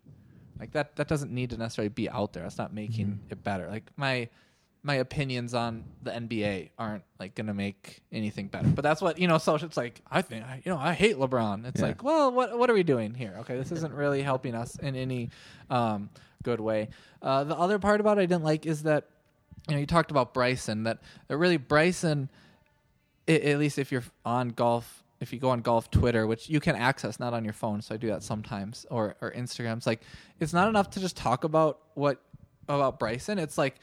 [0.60, 0.96] like that.
[0.96, 2.44] That doesn't need to necessarily be out there.
[2.44, 3.68] That's not making it better.
[3.70, 4.30] Like my
[4.82, 8.70] my opinions on the NBA aren't like gonna make anything better.
[8.70, 9.38] But that's what you know.
[9.38, 11.66] So it's like I think I, you know I hate LeBron.
[11.68, 11.88] It's Yeah.
[11.88, 13.36] like, well, what what are we doing here?
[13.42, 15.30] Okay, this isn't really helping us in any
[15.70, 16.10] um,
[16.44, 16.88] good way.
[17.22, 19.04] Uh, the other part about it I didn't like is that
[19.68, 20.84] you know you talked about Bryson.
[20.84, 22.30] That that really Bryson,
[23.28, 25.04] i at least if you're on golf.
[25.20, 27.96] If you go on golf Twitter, which you can access not on your phone, so
[27.96, 30.02] I do that sometimes, or or Instagram, it's like
[30.40, 32.22] it's not enough to just talk about what
[32.68, 33.38] about Bryson.
[33.40, 33.76] It's like,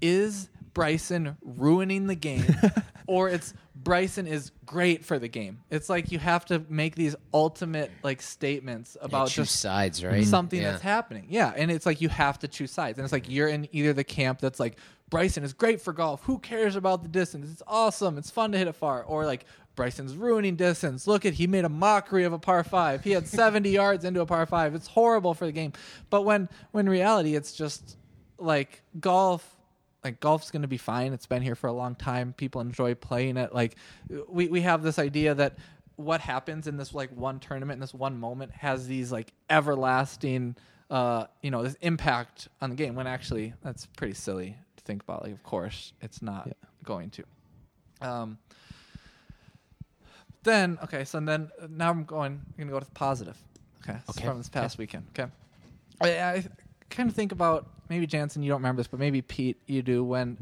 [0.00, 2.44] is Bryson ruining the game,
[3.06, 5.60] or it's Bryson is great for the game.
[5.70, 10.24] It's like you have to make these ultimate like statements about choose just sides, right?
[10.24, 10.72] something Yeah.
[10.72, 11.26] that's happening.
[11.28, 13.92] Yeah, and it's like you have to choose sides, and it's like you're in either
[13.92, 14.76] the camp that's like
[15.12, 16.22] Bryson is great for golf.
[16.22, 17.52] Who cares about the distance?
[17.52, 18.16] It's awesome.
[18.16, 19.02] It's fun to hit it far.
[19.02, 19.44] Or like
[19.74, 21.06] Bryson's ruining distance.
[21.06, 23.04] Look at he made a mockery of a par five.
[23.04, 24.74] He had 70 yards into a par five.
[24.74, 25.74] It's horrible for the game.
[26.08, 27.98] But when when reality it's just
[28.38, 29.46] like golf
[30.02, 31.12] like golf's going to be fine.
[31.12, 32.32] It's been here for a long time.
[32.32, 33.54] People enjoy playing it.
[33.54, 33.76] Like
[34.28, 35.58] we we have this idea that
[35.96, 40.56] what happens in this like one tournament in this one moment has these like everlasting
[40.88, 45.02] uh you know this impact on the game when actually that's pretty silly to think
[45.02, 46.48] about like of course it's not
[46.84, 47.24] going to
[48.00, 48.38] um
[50.42, 53.36] then okay so then uh, now i'm going i'm gonna go to the positive
[53.82, 54.24] okay, Okay.
[54.26, 55.30] from this past weekend okay
[56.00, 56.44] I, I
[56.90, 60.02] kind of think about maybe Jantzen, you don't remember this, but maybe Pete, you do.
[60.02, 60.36] When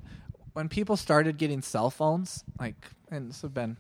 [0.55, 2.77] when people started getting cell phones, like,
[3.11, 3.77] and this have been,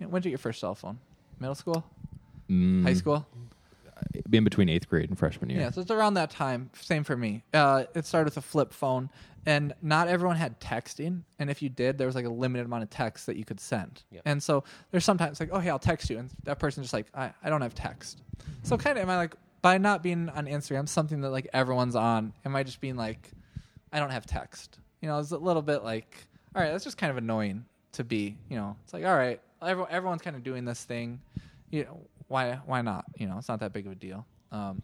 [0.00, 0.98] you know, when did you get your first cell phone?
[1.38, 1.84] Middle school,
[2.50, 3.24] Mm, high school?
[4.30, 5.60] In between eighth grade and freshman year.
[5.60, 6.70] Yeah, so it's around that time.
[6.80, 7.42] Same for me.
[7.52, 9.10] Uh, it started with a flip phone,
[9.46, 11.22] and not everyone had texting.
[11.38, 13.60] And if you did, there was like a limited amount of text that you could
[13.60, 14.02] send.
[14.10, 14.22] Yep.
[14.24, 17.06] And so there's sometimes like, oh, hey, I'll text you, and that person's just like,
[17.14, 18.22] I, I don't have text.
[18.62, 21.96] So kind of am I like by not being on Instagram, something that like everyone's
[21.96, 23.30] on, am I just being like,
[23.92, 24.78] I don't have text?
[25.00, 26.16] You know, it's a little bit like,
[26.54, 28.36] all right, that's just kind of annoying to be.
[28.48, 31.20] You know, it's like, all right, everyone, everyone's kind of doing this thing.
[31.70, 32.00] You know,
[32.32, 33.04] why why not?
[33.16, 34.26] You know, it's not that big of a deal.
[34.50, 34.82] Um,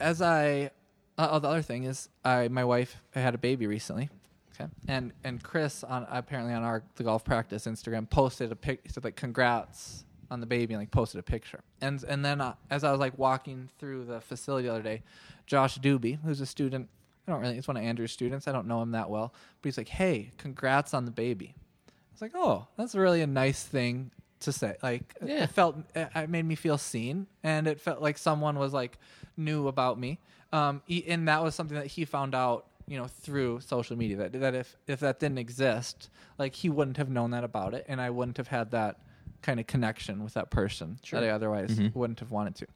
[0.00, 0.70] as I,
[1.18, 4.08] uh, oh, the other thing is, I my wife had a baby recently.
[4.54, 8.82] Okay, and and Chris on apparently on our the golf practice Instagram posted a pic.
[8.88, 11.60] Said like congrats on the baby and like posted a picture.
[11.80, 15.02] And and then uh, as I was like walking through the facility the other day,
[15.46, 16.88] Josh Doobie, who's a student,
[17.26, 18.46] I don't really, it's one of Andrew's students.
[18.46, 21.54] I don't know him that well, but he's like, hey, congrats on the baby.
[21.88, 24.12] I was like, oh, that's really a nice thing
[24.44, 24.76] to say.
[24.82, 25.44] Like, Yeah.
[25.44, 28.98] it felt, it it made me feel seen, and it felt like someone was like
[29.36, 30.18] knew about me.
[30.52, 34.16] Um, he, and that was something that he found out, you know, through social media.
[34.16, 37.84] That that if if that didn't exist, like he wouldn't have known that about it,
[37.88, 38.98] and I wouldn't have had that
[39.42, 41.20] kind of connection with that person Sure.
[41.20, 42.66] that I otherwise wouldn't have wanted to.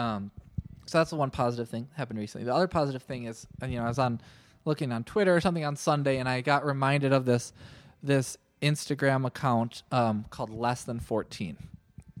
[0.00, 0.30] Um,
[0.86, 2.44] so that's the one positive thing that happened recently.
[2.44, 4.20] The other positive thing is, uh, you know, I was on
[4.64, 7.52] looking on Twitter or something on Sunday, and I got reminded of this
[8.02, 11.56] this Instagram account um, called Less Than Fourteen.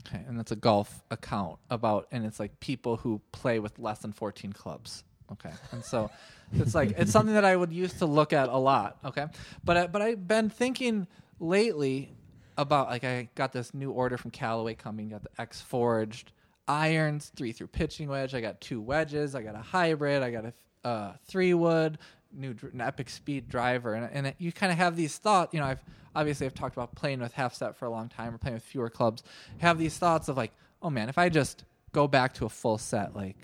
[0.06, 4.00] Okay, and that's a golf account about, and it's like people who play with less
[4.00, 5.04] than fourteen clubs.
[5.30, 6.10] Okay, and so
[6.52, 8.98] it's like it's something that I would used to look at a lot.
[9.04, 9.26] Okay,
[9.64, 11.06] but I, but I've been thinking
[11.40, 12.12] lately
[12.58, 15.10] about like I got this new order from Callaway coming.
[15.10, 16.32] Got the X Forged
[16.66, 18.34] irons, three through pitching wedge.
[18.34, 19.34] I got two wedges.
[19.34, 20.22] I got a hybrid.
[20.22, 20.52] I got a
[20.84, 21.98] uh, three wood,
[22.34, 25.54] new an epic speed driver, and and it, you kind of have these thoughts.
[25.54, 28.34] You know, I've obviously I've talked about playing with half set for a long time
[28.34, 29.22] or playing with fewer clubs.
[29.58, 30.52] Have these thoughts of like,
[30.82, 33.36] oh man, if I just go back to a full set, like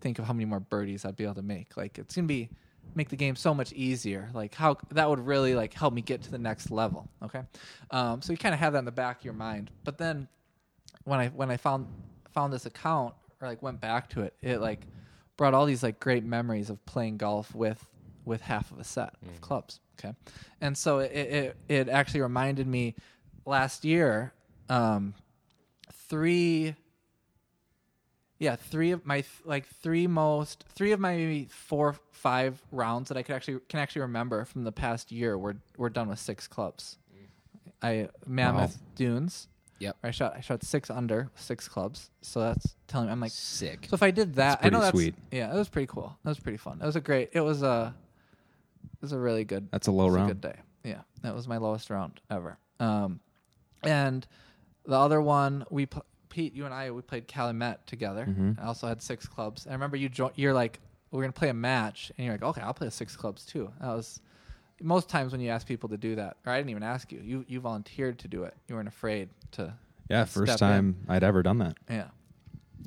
[0.00, 1.76] think of how many more birdies I'd be able to make.
[1.76, 2.48] Like it's gonna be
[2.94, 4.30] make the game so much easier.
[4.34, 7.08] Like how that would really like help me get to the next level.
[7.22, 7.42] Okay,
[7.90, 9.70] um, so you kind of have that in the back of your mind.
[9.84, 10.28] But then
[11.04, 11.86] when I when I found
[12.32, 14.86] found this account or like went back to it, it like
[15.36, 17.84] brought all these like great memories of playing golf with
[18.30, 19.80] with half of a set of clubs.
[19.98, 20.14] Okay,
[20.62, 22.94] and so it it, it actually reminded me
[23.44, 24.32] last year
[24.70, 25.12] um,
[26.08, 26.74] three
[28.38, 33.18] yeah three of my like three most three of my maybe four five rounds that
[33.18, 36.48] i could actually can actually remember from the past year were were done with six
[36.48, 36.96] clubs
[37.82, 39.48] i mammoth dunes
[39.80, 39.96] Yep.
[40.02, 43.86] i shot i shot six under six clubs so that's telling me i'm like Sick.
[43.90, 45.14] so if i did that i know that's sweet.
[45.30, 47.62] yeah it was pretty cool that was pretty fun it was a great it was
[47.62, 47.94] a
[49.02, 50.30] was a really good That's a low it was round.
[50.30, 53.20] a good day yeah that was my lowest round ever um
[53.82, 54.26] and
[54.84, 58.24] the other one we pl- Pete, you and I we played Calumet together.
[58.24, 58.52] Mm-hmm.
[58.62, 59.66] I also had six clubs.
[59.66, 60.78] I remember you jo- you're like
[61.10, 63.72] we're gonna play a match, and you're like, okay, I'll play six clubs too.
[63.80, 64.20] That was
[64.80, 67.20] most times when you ask people to do that, or I didn't even ask you.
[67.20, 68.54] You you volunteered to do it.
[68.68, 69.74] You weren't afraid to.
[70.08, 70.58] Yeah, first in.
[70.58, 71.76] time I'd ever done that.
[71.90, 72.08] Yeah.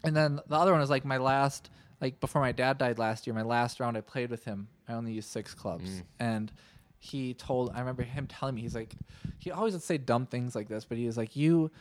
[0.05, 1.69] And then the other one is like my last,
[2.03, 4.93] like before my dad died last year, my last round I played with him, I
[4.93, 5.89] only used six clubs.
[5.89, 6.03] Mm.
[6.19, 6.51] And
[6.99, 8.93] he told, I remember him telling me, he's like,
[9.39, 11.71] he always would say dumb things like this, but he was like, you,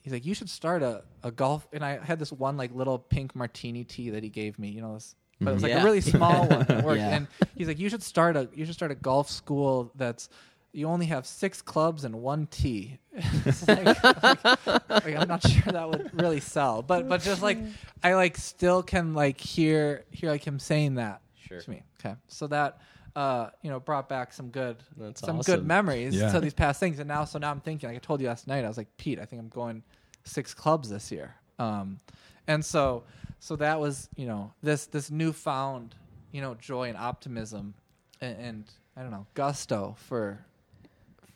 [0.00, 1.68] he's like, you should start a, a golf.
[1.74, 4.80] And I had this one like little pink martini tee that he gave me, you
[4.80, 5.76] know, this, but it was like mm.
[5.76, 5.82] Yeah.
[5.82, 6.82] a really small one.
[6.82, 7.00] Worked.
[7.00, 7.16] Yeah.
[7.16, 10.30] And he's like, you should start a, you should start a golf school that's,
[10.76, 12.98] you only have six clubs and one tee.
[13.68, 14.44] like, like,
[14.88, 17.58] like, I'm not sure that would really sell, but but just like
[18.02, 21.60] I like still can like hear hear like him saying that Sure.
[21.60, 21.82] to me.
[22.00, 22.80] Okay, so that
[23.14, 25.54] uh, you know, brought back some good, That's some awesome.
[25.60, 26.30] good memories Yeah.
[26.32, 26.98] to these past things.
[26.98, 28.94] And now, so now I'm thinking, like I told you last night, I was like,
[28.98, 29.82] Pete, I think I'm going
[30.24, 31.34] six clubs this year.
[31.58, 31.98] Um,
[32.46, 33.04] and so,
[33.38, 35.94] so that was, you know, this this newfound,
[36.30, 37.72] you know, joy and optimism,
[38.20, 38.64] and, and
[38.98, 40.44] I don't know, gusto for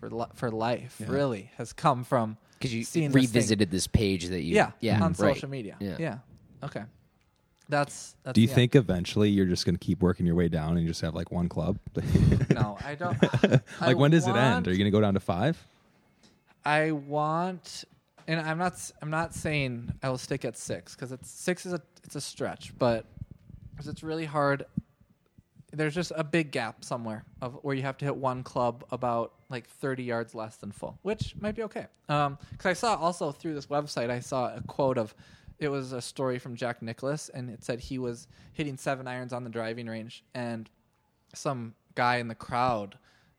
[0.00, 3.22] for li- for life really has come from Because you seeing this thing.
[3.22, 5.16] revisited this, page that you yeah, yeah on right.
[5.16, 5.76] social media.
[5.78, 5.96] Yeah.
[5.98, 6.18] Yeah.
[6.64, 6.82] Okay.
[7.68, 8.54] That's, that's Do you yeah.
[8.54, 11.14] think eventually you're just going to keep working your way down and you just have
[11.14, 11.78] like one club?
[12.50, 13.16] No, I don't.
[13.80, 14.66] I like when does it end?
[14.66, 15.56] Are you going to go down to five?
[16.64, 17.84] I want,
[18.26, 18.74] and I'm not.
[19.00, 22.20] i'm not saying I will stick at six because it's six is a it's a
[22.20, 23.06] stretch, but
[23.76, 24.66] 'cause it's really hard.
[25.72, 29.32] There's just a big gap somewhere of where you have to hit one club about
[29.48, 31.86] like 30 yards less than full, which might be okay.
[32.08, 35.14] Um, because I saw also through this website, I saw a quote of,
[35.58, 39.32] it was a story from Jack Nicklaus, and it said he was hitting seven irons
[39.32, 40.68] on the driving range, and
[41.34, 42.96] some guy in the crowd,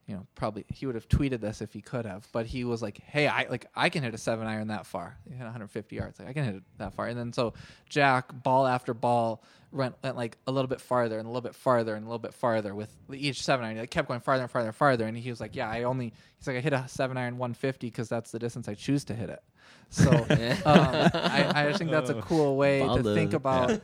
[0.07, 2.81] you know, probably he would have tweeted this if he could have, but he was
[2.81, 5.95] like, "Hey, I like I can hit a seven iron that far, he hit 150
[5.95, 7.53] yards, like I can hit it that far." And then so
[7.87, 11.55] Jack, ball after ball, went, went like a little bit farther and a little bit
[11.55, 13.77] farther and a little bit farther with each seven iron.
[13.77, 16.13] Like, kept going farther and farther and farther, and he was like, "Yeah, I only,"
[16.37, 19.13] he's like, "I hit a seven iron 150 because that's the distance I choose to
[19.13, 19.43] hit it."
[19.89, 23.81] So um, I, I just think that's a cool way to think about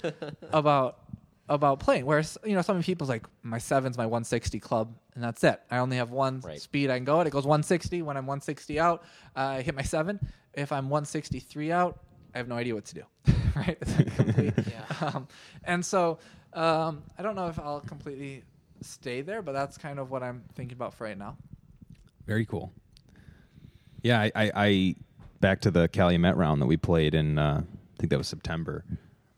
[0.52, 1.00] about
[1.50, 2.06] about playing.
[2.06, 5.62] Whereas you know, some people's like my seven's my 160 club, and that's it.
[5.72, 6.62] I only have one Right.
[6.62, 7.28] speed I can go at.
[7.28, 8.02] It goes 160.
[8.02, 9.04] When I'm 160 out,
[9.36, 10.20] uh, I hit my seven.
[10.54, 12.00] If I'm 163 out,
[12.34, 13.04] I have no idea what to do.
[13.56, 13.78] right?
[13.82, 14.54] It's like complete.
[15.02, 15.28] um,
[15.64, 16.20] and so
[16.54, 18.44] um, I don't know if I'll completely
[18.82, 21.38] stay there, but that's kind of what I'm thinking about for right now.
[22.26, 22.72] Very cool.
[24.04, 24.96] Yeah, I, I, I
[25.40, 27.38] back to the Calumet round that we played in.
[27.38, 28.86] Uh, I think that was September.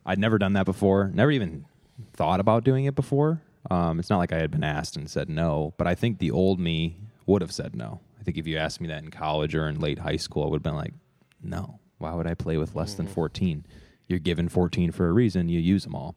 [0.05, 1.12] I'd never done that before.
[1.14, 1.66] Never even
[2.14, 3.41] thought about doing it before.
[3.70, 6.32] Um, it's not like I had been asked and said no, but I think the
[6.32, 8.00] old me would have said no.
[8.20, 10.47] I think if you asked me that in college or in late high school, I
[10.47, 10.93] would have been like,
[11.41, 11.80] no.
[11.97, 13.66] Why would I play with less than 14?
[14.08, 15.50] You're given 14 for a reason.
[15.50, 16.16] You use them all.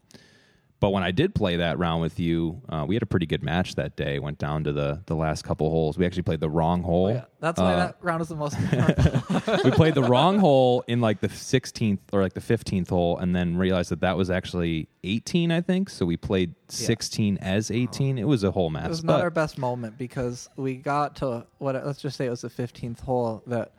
[0.83, 3.45] But when I did play that round with you, uh, we had a pretty good
[3.45, 4.18] match that day.
[4.18, 5.97] Went down to the the last couple holes.
[5.97, 7.07] We actually played the wrong hole.
[7.07, 7.24] Oh, yeah.
[7.39, 8.57] That's why Uh, that round is the most
[9.64, 13.33] we played the wrong hole in like the 16th or like the 15th hole, and
[13.33, 15.89] then realized that that was actually 18, I think.
[15.89, 18.18] So we played 16 as 18.
[18.18, 18.87] It was a whole mess.
[18.87, 22.30] It was not our best moment because we got to what let's just say it
[22.30, 23.70] was the 15th hole that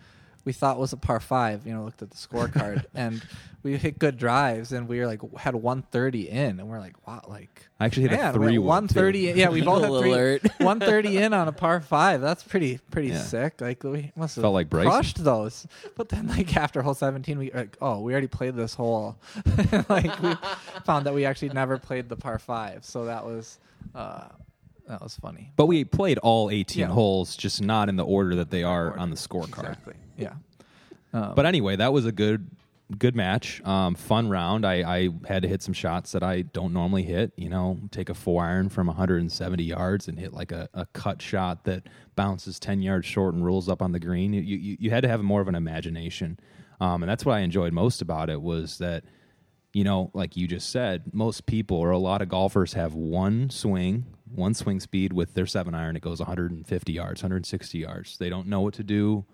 [0.45, 1.65] we thought was a par five.
[1.65, 3.21] You know, looked at the scorecard and
[3.63, 7.21] we hit good drives and we were like had 130 in and we're like wow,
[7.29, 8.61] like I actually hit a three too.
[8.61, 9.19] 130.
[9.39, 10.41] Yeah, we both had three, alert.
[10.59, 12.19] 130 in on a par five.
[12.19, 13.21] That's pretty pretty Yeah.
[13.21, 13.61] sick.
[13.61, 14.91] Like we must have Felt like Bryson.
[14.91, 15.65] crushed those.
[15.95, 19.15] But then like after hole 17, we like oh we already played this hole.
[19.89, 20.35] like we
[20.85, 22.83] found that we actually never played the par five.
[22.85, 23.59] So that was.
[23.95, 24.25] uh
[24.93, 25.51] that was funny.
[25.55, 26.87] but we played all 18 Yeah.
[26.87, 29.59] holes, just not in the order that they are on the scorecard.
[29.59, 29.93] Exactly.
[30.17, 30.33] Yeah.
[31.13, 32.49] Um, But anyway, that was a good
[32.99, 33.59] good match.
[33.65, 34.65] Um, fun round.
[34.67, 37.31] I, I had to hit some shots that I don't normally hit.
[37.37, 41.19] You know, take a four iron from 170 yards and hit like a, a cut
[41.21, 41.83] shot that
[42.15, 44.33] bounces 10 yards short and rolls up on the green.
[44.33, 46.39] You you, you had to have more of an imagination,
[46.79, 49.03] um, and that's what I enjoyed most about it was that.
[49.75, 53.49] You know, like you just said, most people or a lot of golfers have one
[53.49, 54.05] swing,
[54.35, 55.95] one swing speed with their seven iron.
[55.95, 58.17] It goes 150 yards, 160 yards.
[58.17, 59.25] They don't know what to do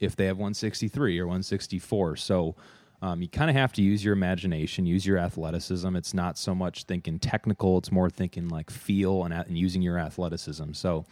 [0.00, 2.16] if they have 163 or 164.
[2.16, 2.56] So
[3.00, 5.94] um, you kind of have to use your imagination, use your athleticism.
[5.94, 9.98] It's not so much thinking technical; it's more thinking like feel and, and using your
[9.98, 10.72] athleticism.
[10.72, 11.04] So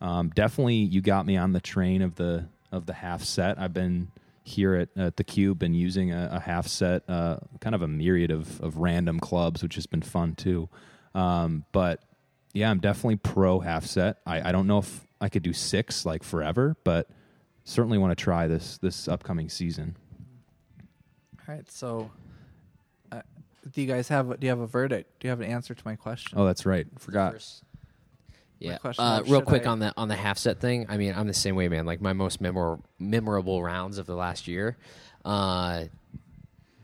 [0.00, 3.58] um, definitely, you got me on the train of the of the half set.
[3.58, 4.10] I've been
[4.42, 7.88] here at, at the Cube and using a, a half set, uh, kind of a
[7.88, 10.68] myriad of, of random clubs, which has been fun too.
[11.14, 12.02] Um, but
[12.58, 14.18] yeah, I'm definitely pro half set.
[14.26, 17.08] I, I don't know if I could do six like forever, but
[17.64, 19.96] certainly want to try this this upcoming season.
[21.48, 21.70] all right.
[21.70, 22.10] So,
[23.12, 23.22] uh,
[23.72, 24.38] do you guys have?
[24.40, 25.20] Do you have a verdict?
[25.20, 26.38] Do you have an answer to my question?
[26.38, 26.86] Oh, that's right.
[26.98, 27.34] Forgot.
[27.34, 27.62] First-
[28.60, 28.78] Yeah.
[28.78, 30.86] question Uh, real quick I- on the on the half set thing.
[30.88, 31.86] I mean, I'm the same way, man.
[31.86, 34.76] Like my most memor- memorable rounds of the last year,
[35.24, 35.84] uh,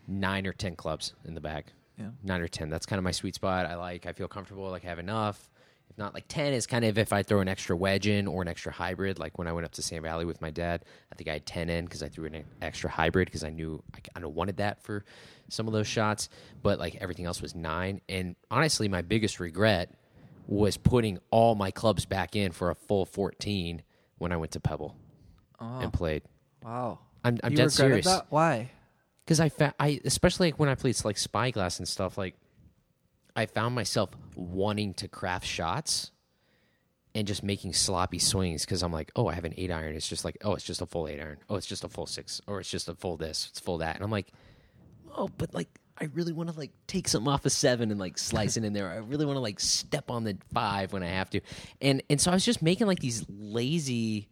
[0.06, 1.64] nine or ten clubs in the bag.
[1.98, 2.10] Yeah.
[2.22, 2.70] Nine or ten.
[2.70, 3.66] That's kind of my sweet spot.
[3.66, 4.06] I like.
[4.06, 4.68] I feel comfortable.
[4.70, 5.48] Like I have enough.
[5.90, 8.42] If not, like ten is kind of if I throw an extra wedge in or
[8.42, 9.18] an extra hybrid.
[9.18, 11.46] Like when I went up to Sand Valley with my dad, I think I had
[11.46, 14.56] ten in because I threw an extra hybrid because I knew I kind of wanted
[14.56, 15.04] that for
[15.48, 16.28] some of those shots.
[16.62, 18.00] But like everything else was nine.
[18.08, 19.94] And honestly, my biggest regret
[20.46, 23.82] was putting all my clubs back in for a full 14
[24.18, 24.96] when I went to Pebble
[25.60, 25.80] oh.
[25.80, 26.22] and played.
[26.62, 26.98] Wow.
[27.24, 28.06] I'm- I'm you dead serious.
[28.06, 28.26] That?
[28.30, 28.70] Why?
[29.24, 32.34] Because I, fa- I, especially like when I played like Spyglass and stuff, like
[33.36, 36.10] I found myself wanting to craft shots
[37.14, 39.94] and just making sloppy swings because I'm like, oh, I have an eight iron.
[39.94, 41.38] It's just like, oh, it's just a full eight iron.
[41.48, 43.94] Oh, it's just a full six, or it's just a full this, it's full that,
[43.96, 44.28] and I'm like,
[45.16, 48.18] oh, but like I really want to like take something off a seven and like
[48.18, 48.90] slice it in there.
[48.90, 51.40] I really want to like step on the five when I have to,
[51.80, 54.28] and and so I was just making like these lazy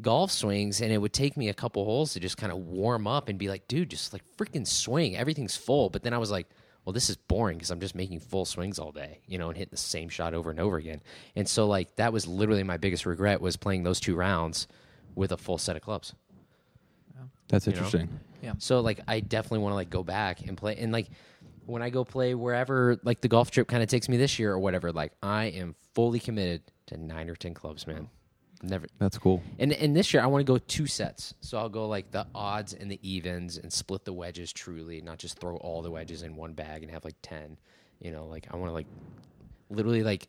[0.00, 3.06] golf swings, and it would take me a couple holes to just kind of warm
[3.06, 5.16] up and be like, dude, just like freaking swing.
[5.16, 5.90] Everything's full.
[5.90, 6.48] But then I was like,
[6.88, 9.58] well, this is boring because I'm just making full swings all day, you know, and
[9.58, 11.02] hitting the same shot over and over again.
[11.36, 14.66] And so like that was literally my biggest regret was playing those two rounds
[15.14, 16.14] with a full set of clubs.
[17.48, 17.76] That's You know?
[17.76, 18.20] interesting.
[18.42, 18.54] Yeah.
[18.56, 21.10] So like I definitely want to like go back and play and like
[21.66, 24.50] when I go play wherever like the golf trip kind of takes me this year
[24.50, 28.08] or whatever, like I am fully committed to nine or ten clubs, man.
[28.62, 29.42] Never That's cool.
[29.58, 31.34] and and this year I want to go two sets.
[31.40, 35.18] So I'll go like the odds and the evens and split the wedges truly, not
[35.18, 37.56] just throw all the wedges in one bag and have like 10.
[38.00, 38.86] You know, like I want to like
[39.70, 40.28] literally like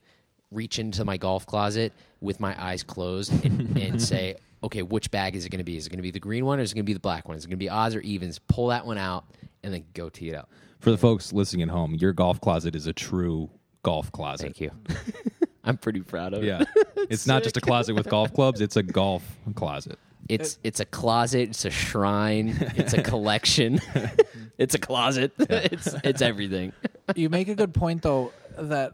[0.51, 5.35] reach into my golf closet with my eyes closed and, and say, okay, which bag
[5.35, 5.77] is it going to be?
[5.77, 6.99] Is it going to be the green one or is it going to be the
[6.99, 7.37] black one?
[7.37, 8.39] Is it going to be odds or evens?
[8.39, 9.25] Pull that one out
[9.63, 10.49] and then go tee it up.
[10.79, 13.49] For the folks listening at home, your golf closet is a true
[13.83, 14.43] golf closet.
[14.43, 14.71] Thank you.
[15.63, 16.47] I'm pretty proud of it.
[16.47, 16.63] Yeah.
[17.09, 19.23] it's not just a closet with golf clubs, it's a golf
[19.55, 19.99] closet.
[20.27, 23.79] It's it's a closet, it's a shrine, it's a collection,
[24.57, 25.31] it's a closet.
[25.39, 26.71] it's it's everything.
[27.15, 28.93] you make a good point though that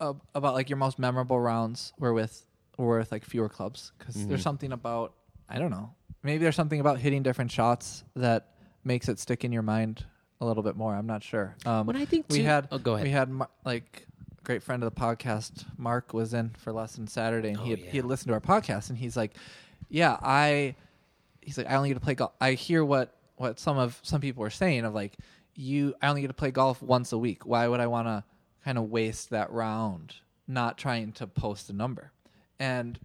[0.00, 2.46] uh, about like your most memorable rounds were with
[2.78, 4.28] were with like fewer clubs because Mm-hmm.
[4.28, 5.14] there's something about
[5.48, 8.48] I don't know maybe there's something about hitting different shots that
[8.84, 10.04] makes it stick in your mind
[10.40, 10.94] a little bit more.
[10.94, 11.56] I'm not sure.
[11.64, 13.04] Um, What I think we too- had oh, go ahead.
[13.06, 13.32] we had
[13.64, 14.05] like a
[14.46, 17.78] great friend of the podcast Mark was in for lesson Saturday and he Oh, had,
[17.80, 17.90] yeah.
[17.90, 19.32] he had listened to our podcast and he's like
[19.88, 20.76] yeah I
[21.42, 22.32] he's like I only get to play golf.
[22.40, 25.16] I hear what what some of some people are saying of like
[25.56, 27.44] you I only get to play golf once a week.
[27.44, 28.22] Why would I want to
[28.64, 30.14] kind of waste that round
[30.46, 32.12] not trying to post a number?
[32.60, 32.98] And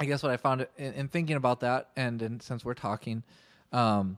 [0.00, 3.22] I guess what I found in, in thinking about that, and, and since we're talking,
[3.72, 4.16] um,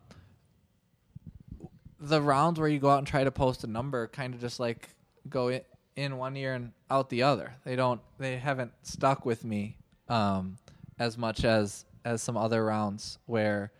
[2.01, 4.61] the rounds where you go out and try to post a number kind of just
[4.61, 4.89] like
[5.29, 5.61] go in,
[5.97, 7.55] in one ear and out the other.
[7.65, 8.01] They don't.
[8.19, 9.77] They haven't stuck with me
[10.09, 10.57] um,
[10.99, 13.73] as much as as some other rounds where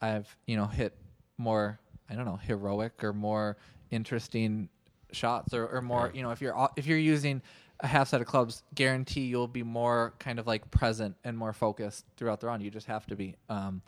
[0.00, 0.94] I've you know hit
[1.38, 1.78] more.
[2.08, 3.56] I don't know heroic or more
[3.90, 4.68] interesting
[5.12, 6.10] shots or, or more.
[6.14, 7.42] You know if you're if you're using
[7.82, 11.52] a half set of clubs, guarantee you'll be more kind of like present and more
[11.52, 12.62] focused throughout the round.
[12.62, 13.36] You just have to be.
[13.48, 13.82] Um,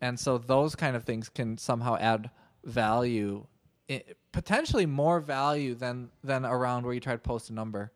[0.00, 2.30] and so those kind of things can somehow add
[2.64, 3.46] value,
[3.90, 7.92] i potentially more value than than a round where you try to post a number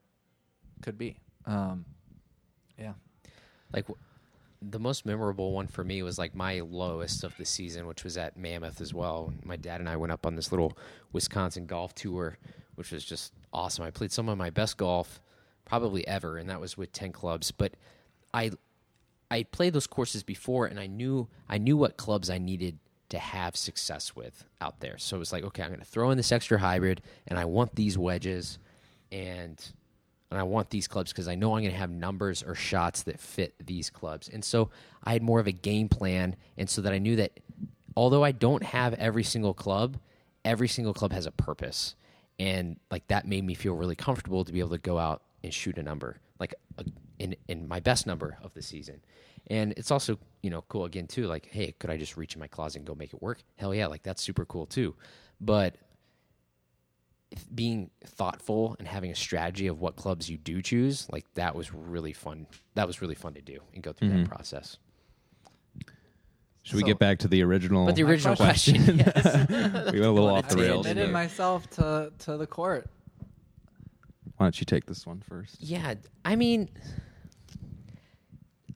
[0.82, 1.18] could be.
[1.47, 1.84] Um,
[2.78, 2.95] yeah.
[3.72, 3.99] like w-
[4.61, 8.16] the most memorable one for me was like my lowest of the season, which was
[8.16, 9.32] at Mammoth as well.
[9.45, 10.76] My dad and I went up on this little
[11.12, 12.38] Wisconsin golf tour,
[12.76, 13.84] which was just awesome.
[13.84, 15.20] I played some of my best golf
[15.64, 17.51] probably ever, and that was with ten clubs.
[17.51, 17.74] But
[18.32, 18.53] I
[19.30, 22.78] I played those courses before, and I knew I knew what clubs I needed
[23.12, 24.96] to have success with out there.
[24.96, 27.44] So it was like, okay, I'm going to throw in this extra hybrid, and I
[27.44, 28.58] want these wedges,
[29.10, 29.62] and
[30.30, 33.02] and I want these clubs because I know I'm going to have numbers or shots
[33.02, 34.30] that fit these clubs.
[34.30, 34.70] And so
[35.04, 37.38] I had more of a game plan, and so that I knew that
[37.94, 39.98] although I don't have every single club,
[40.42, 41.96] every single club has a purpose,
[42.38, 45.52] and like that made me feel really comfortable to be able to go out and
[45.52, 46.84] shoot a number, like a,
[47.23, 49.01] in in my best number of the season.
[49.49, 51.27] And it's also you know cool again too.
[51.27, 53.43] Like, hey, could I just reach in my closet and go make it work?
[53.57, 54.95] Hell yeah, like that's super cool too.
[55.41, 55.77] But
[57.55, 61.73] being thoughtful and having a strategy of what clubs you do choose, like that was
[61.73, 62.47] really fun.
[62.75, 64.27] That was really fun to do and go through that mm-hmm.
[64.27, 64.79] process.
[66.64, 67.87] Should we get back to the original?
[67.87, 69.93] But the original question- question, yes.
[69.93, 70.87] we went a little off the Tangent rails.
[70.87, 71.12] Admitted here.
[71.12, 72.89] myself to to the court.
[74.37, 75.57] Why don't you take this one first?
[75.61, 75.95] Yeah,
[76.25, 76.68] I mean,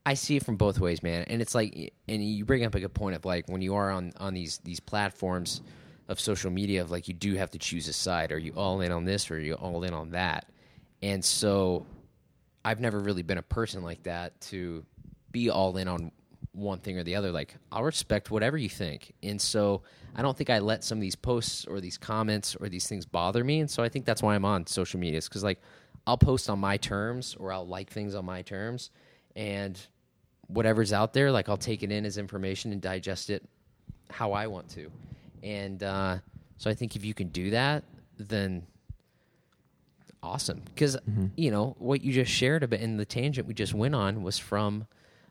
[0.07, 1.25] I see it from both ways, man.
[1.25, 3.91] And it's like, and you bring up a good point of like when you are
[3.91, 5.63] on on these these platforms
[6.09, 8.31] of social media, of like you do have to choose a side.
[8.31, 10.47] Are you all in on this, or are you all in on that?
[11.03, 11.87] And so,
[12.65, 14.87] I've never really been a person like that to
[15.33, 16.13] be all in on
[16.53, 17.33] one thing or the other.
[17.33, 19.83] Like I'll respect whatever you think, and so
[20.15, 23.07] I don't think I let some of these posts or these comments or these things
[23.07, 23.59] bother me.
[23.59, 25.61] And so I think that's why I'm on social media, because like
[26.07, 28.93] I'll post on my terms or I'll like things on my terms,
[29.35, 29.77] and
[30.49, 33.43] whatever's out there, like I'll take it in as information and digest it
[34.11, 34.91] how I want to.
[35.43, 36.19] And uh,
[36.57, 37.85] so I think if you can do that,
[38.19, 38.67] then
[40.23, 40.63] awesome.
[40.65, 40.97] Because
[41.37, 44.39] you know what you just shared about in the tangent we just went on was
[44.39, 44.87] from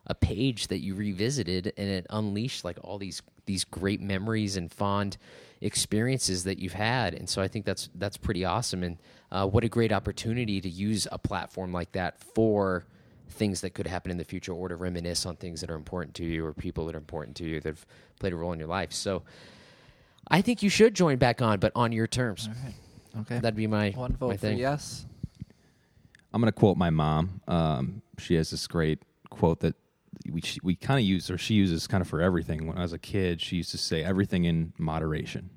[0.07, 4.71] a page that you revisited, and it unleashed like all these these great memories and
[4.71, 5.17] fond
[5.61, 7.13] experiences that you've had.
[7.13, 8.83] And so I think that's that's pretty awesome.
[8.83, 8.97] And
[9.31, 12.85] uh, what a great opportunity to use a platform like that for
[13.29, 16.15] things that could happen in the future or to reminisce on things that are important
[16.15, 17.85] to you or people that are important to you that have
[18.19, 18.93] played a role in your life.
[18.93, 19.23] So
[20.29, 22.49] I think you should join back on, but on your terms.
[23.21, 23.39] Okay.
[23.39, 24.57] That'd be my One my vote for thing.
[24.57, 25.05] yes.
[26.33, 27.41] I'm going to quote my mom.
[27.47, 28.99] Um, she has this great
[29.29, 29.75] quote that
[30.31, 32.67] we she, we kind of use, or she uses kind of for everything.
[32.67, 35.49] When I was a kid, she used to say, "Everything in moderation.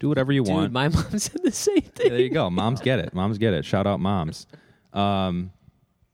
[0.00, 2.10] Do whatever you Dude, want." my mom said the same thing.
[2.10, 2.48] there you go.
[2.50, 3.12] Moms get it.
[3.14, 3.64] Moms get it.
[3.64, 4.46] Shout out moms.
[4.92, 5.52] Um,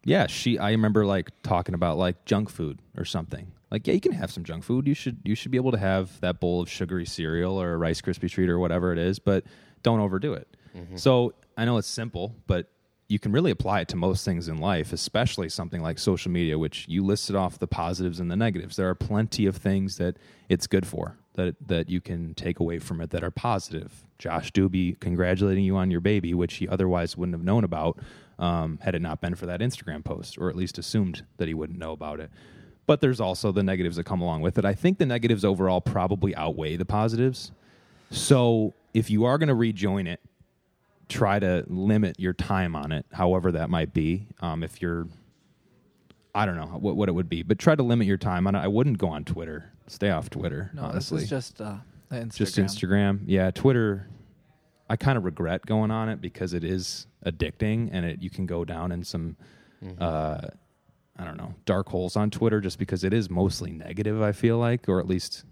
[0.09, 0.59] yeah, she.
[0.59, 3.53] I remember like talking about like junk food or something.
[3.71, 4.87] Like, yeah, you can have some junk food.
[4.87, 5.19] You should.
[5.25, 8.31] You should be able to have that bowl of sugary cereal or a Rice Krispie
[8.31, 9.45] treat or whatever it is, but
[9.83, 10.49] don't overdo it.
[10.75, 10.97] Mm-hmm.
[10.97, 12.71] So I know it's simple, but
[13.09, 16.59] you can really apply it to most things in life, especially something like social media,
[16.59, 18.77] which you listed off the positives and the negatives.
[18.77, 20.17] There are plenty of things that
[20.49, 24.05] it's good for that that you can take away from it that are positive.
[24.19, 27.99] Josh Doobie congratulating you on your baby, which he otherwise wouldn't have known about
[28.39, 31.55] um, had it not been for that Instagram post, or at least assumed that he
[31.55, 32.31] wouldn't know about it.
[32.87, 34.65] But there's also the negatives that come along with it.
[34.65, 37.53] I think the negatives overall probably outweigh the positives.
[38.11, 40.21] So if you are going to rejoin it,
[41.09, 44.27] try to limit your time on it, however that might be.
[44.41, 45.07] Um, if you're,
[46.35, 48.55] I don't know what, what it would be, but try to limit your time on
[48.55, 48.59] it.
[48.61, 49.73] I wouldn't go on Twitter.
[49.87, 50.71] Stay off Twitter.
[50.75, 51.77] No, honestly, this is just uh,
[52.11, 52.35] Instagram.
[52.35, 53.21] just Instagram.
[53.27, 54.07] Yeah, Twitter.
[54.89, 58.47] I kind of regret going on it because it is addicting, and it you can
[58.47, 59.37] go down in some,
[60.01, 60.41] uh,
[61.17, 64.23] I don't know, dark holes on Twitter just because it is mostly negative.
[64.23, 65.45] I feel like, or at least,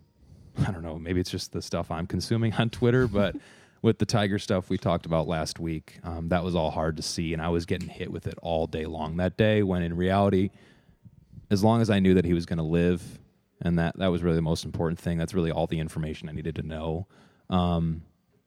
[0.67, 0.99] I don't know.
[0.99, 3.37] Maybe it's just the stuff I'm consuming on Twitter, but.
[3.83, 7.03] With the Tiger stuff we talked about last week, um, that was all hard to
[7.03, 9.63] see, and I was getting hit with it all day long that day.
[9.63, 10.51] When in reality,
[11.51, 13.21] as long as I knew that he was going to live,
[13.61, 15.19] and that that was really the most important thing.
[15.19, 17.07] That's really all the information I needed to know.
[17.49, 18.03] Um,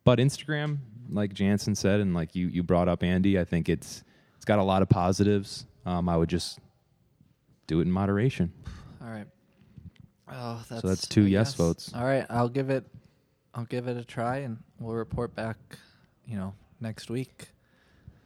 [0.09, 0.79] but Instagram,
[1.11, 4.03] like Jantzen said, and like you you brought up Andy, I think it's
[4.37, 5.67] it's got a lot of positives.
[5.85, 6.57] Um, I would just
[7.67, 8.51] do it in moderation.
[9.03, 9.27] All right.
[10.27, 11.91] Oh, that's so that's two a yes votes.
[11.93, 12.85] All right, I'll give it.
[13.53, 15.57] I'll give it a try, and we'll report back.
[16.25, 17.49] You know, next week.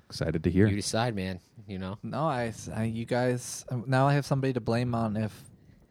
[0.05, 0.67] Excited to hear.
[0.67, 1.41] You decide, man.
[1.67, 1.97] You know.
[2.01, 3.65] No, I, I you guys.
[3.67, 5.37] um, Now I have somebody to blame on if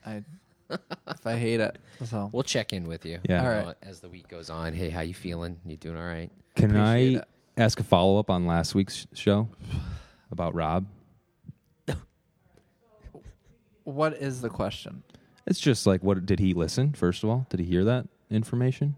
[0.06, 0.24] I
[1.08, 1.78] if I hate it.
[2.04, 3.18] So We'll check in with you.
[3.28, 3.60] Yeah.
[3.60, 3.74] you All.
[3.82, 5.58] As the week goes on, hey, how you feeling?
[5.64, 6.30] You doing all right?
[6.56, 7.28] Can I appreciate it.
[7.56, 9.48] ask a follow up on last week's show
[10.30, 10.86] about Rob?
[13.84, 15.02] what is the question?
[15.46, 16.92] It's just like, what did he listen?
[16.92, 18.94] First of all, did he hear that information?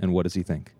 [0.00, 0.72] And what does he think?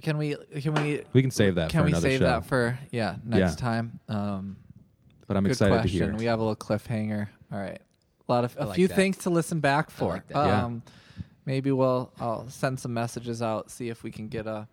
[0.00, 0.36] Can we?
[0.60, 1.02] Can we?
[1.12, 2.24] We can save that Can for we another save show.
[2.26, 3.56] that for yeah next Yeah.
[3.56, 3.98] time?
[4.08, 4.56] Um,
[5.26, 5.98] but I'm good excited question.
[6.00, 6.14] to hear.
[6.16, 7.26] We have a little cliffhanger.
[7.52, 7.80] All right,
[8.28, 8.94] a lot of a like few that.
[8.94, 10.10] things to listen back for.
[10.14, 10.46] like that.
[10.46, 10.64] Yeah.
[10.64, 10.82] Um,
[11.46, 14.68] maybe we'll I'll send some messages out, see if we can get a.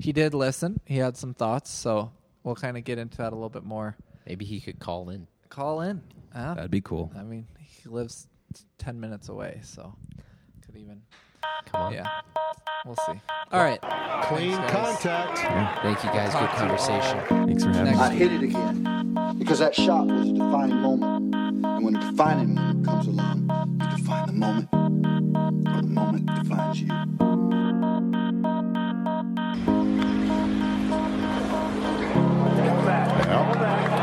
[0.00, 0.80] He did listen.
[0.84, 2.10] He had some thoughts, so
[2.42, 3.96] we'll kind of get into that a little bit more.
[4.26, 5.26] Maybe he could call in.
[5.50, 6.02] Call in.
[6.34, 7.12] Uh, That'd be cool.
[7.16, 8.26] I mean, he lives
[8.78, 9.94] ten minutes away, so
[10.64, 11.02] could even.
[11.66, 11.92] Come on.
[11.92, 12.08] Yeah,
[12.84, 13.20] we'll see.
[13.52, 13.80] All right.
[14.24, 14.98] Clean Thanks, guys.
[15.02, 15.82] contact.
[15.82, 16.32] Thank you guys.
[16.32, 16.76] Good Talk to you all.
[16.78, 17.46] conversation.
[17.46, 18.04] Thanks for having Next me.
[18.04, 18.95] I hit it again
[19.38, 21.34] because that shot was a defining moment.
[21.34, 23.48] And when a defining moment comes along,
[23.80, 26.88] you define the moment, or the moment defines you.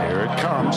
[0.08, 0.76] Here it comes.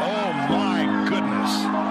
[0.00, 1.87] Oh my goodness.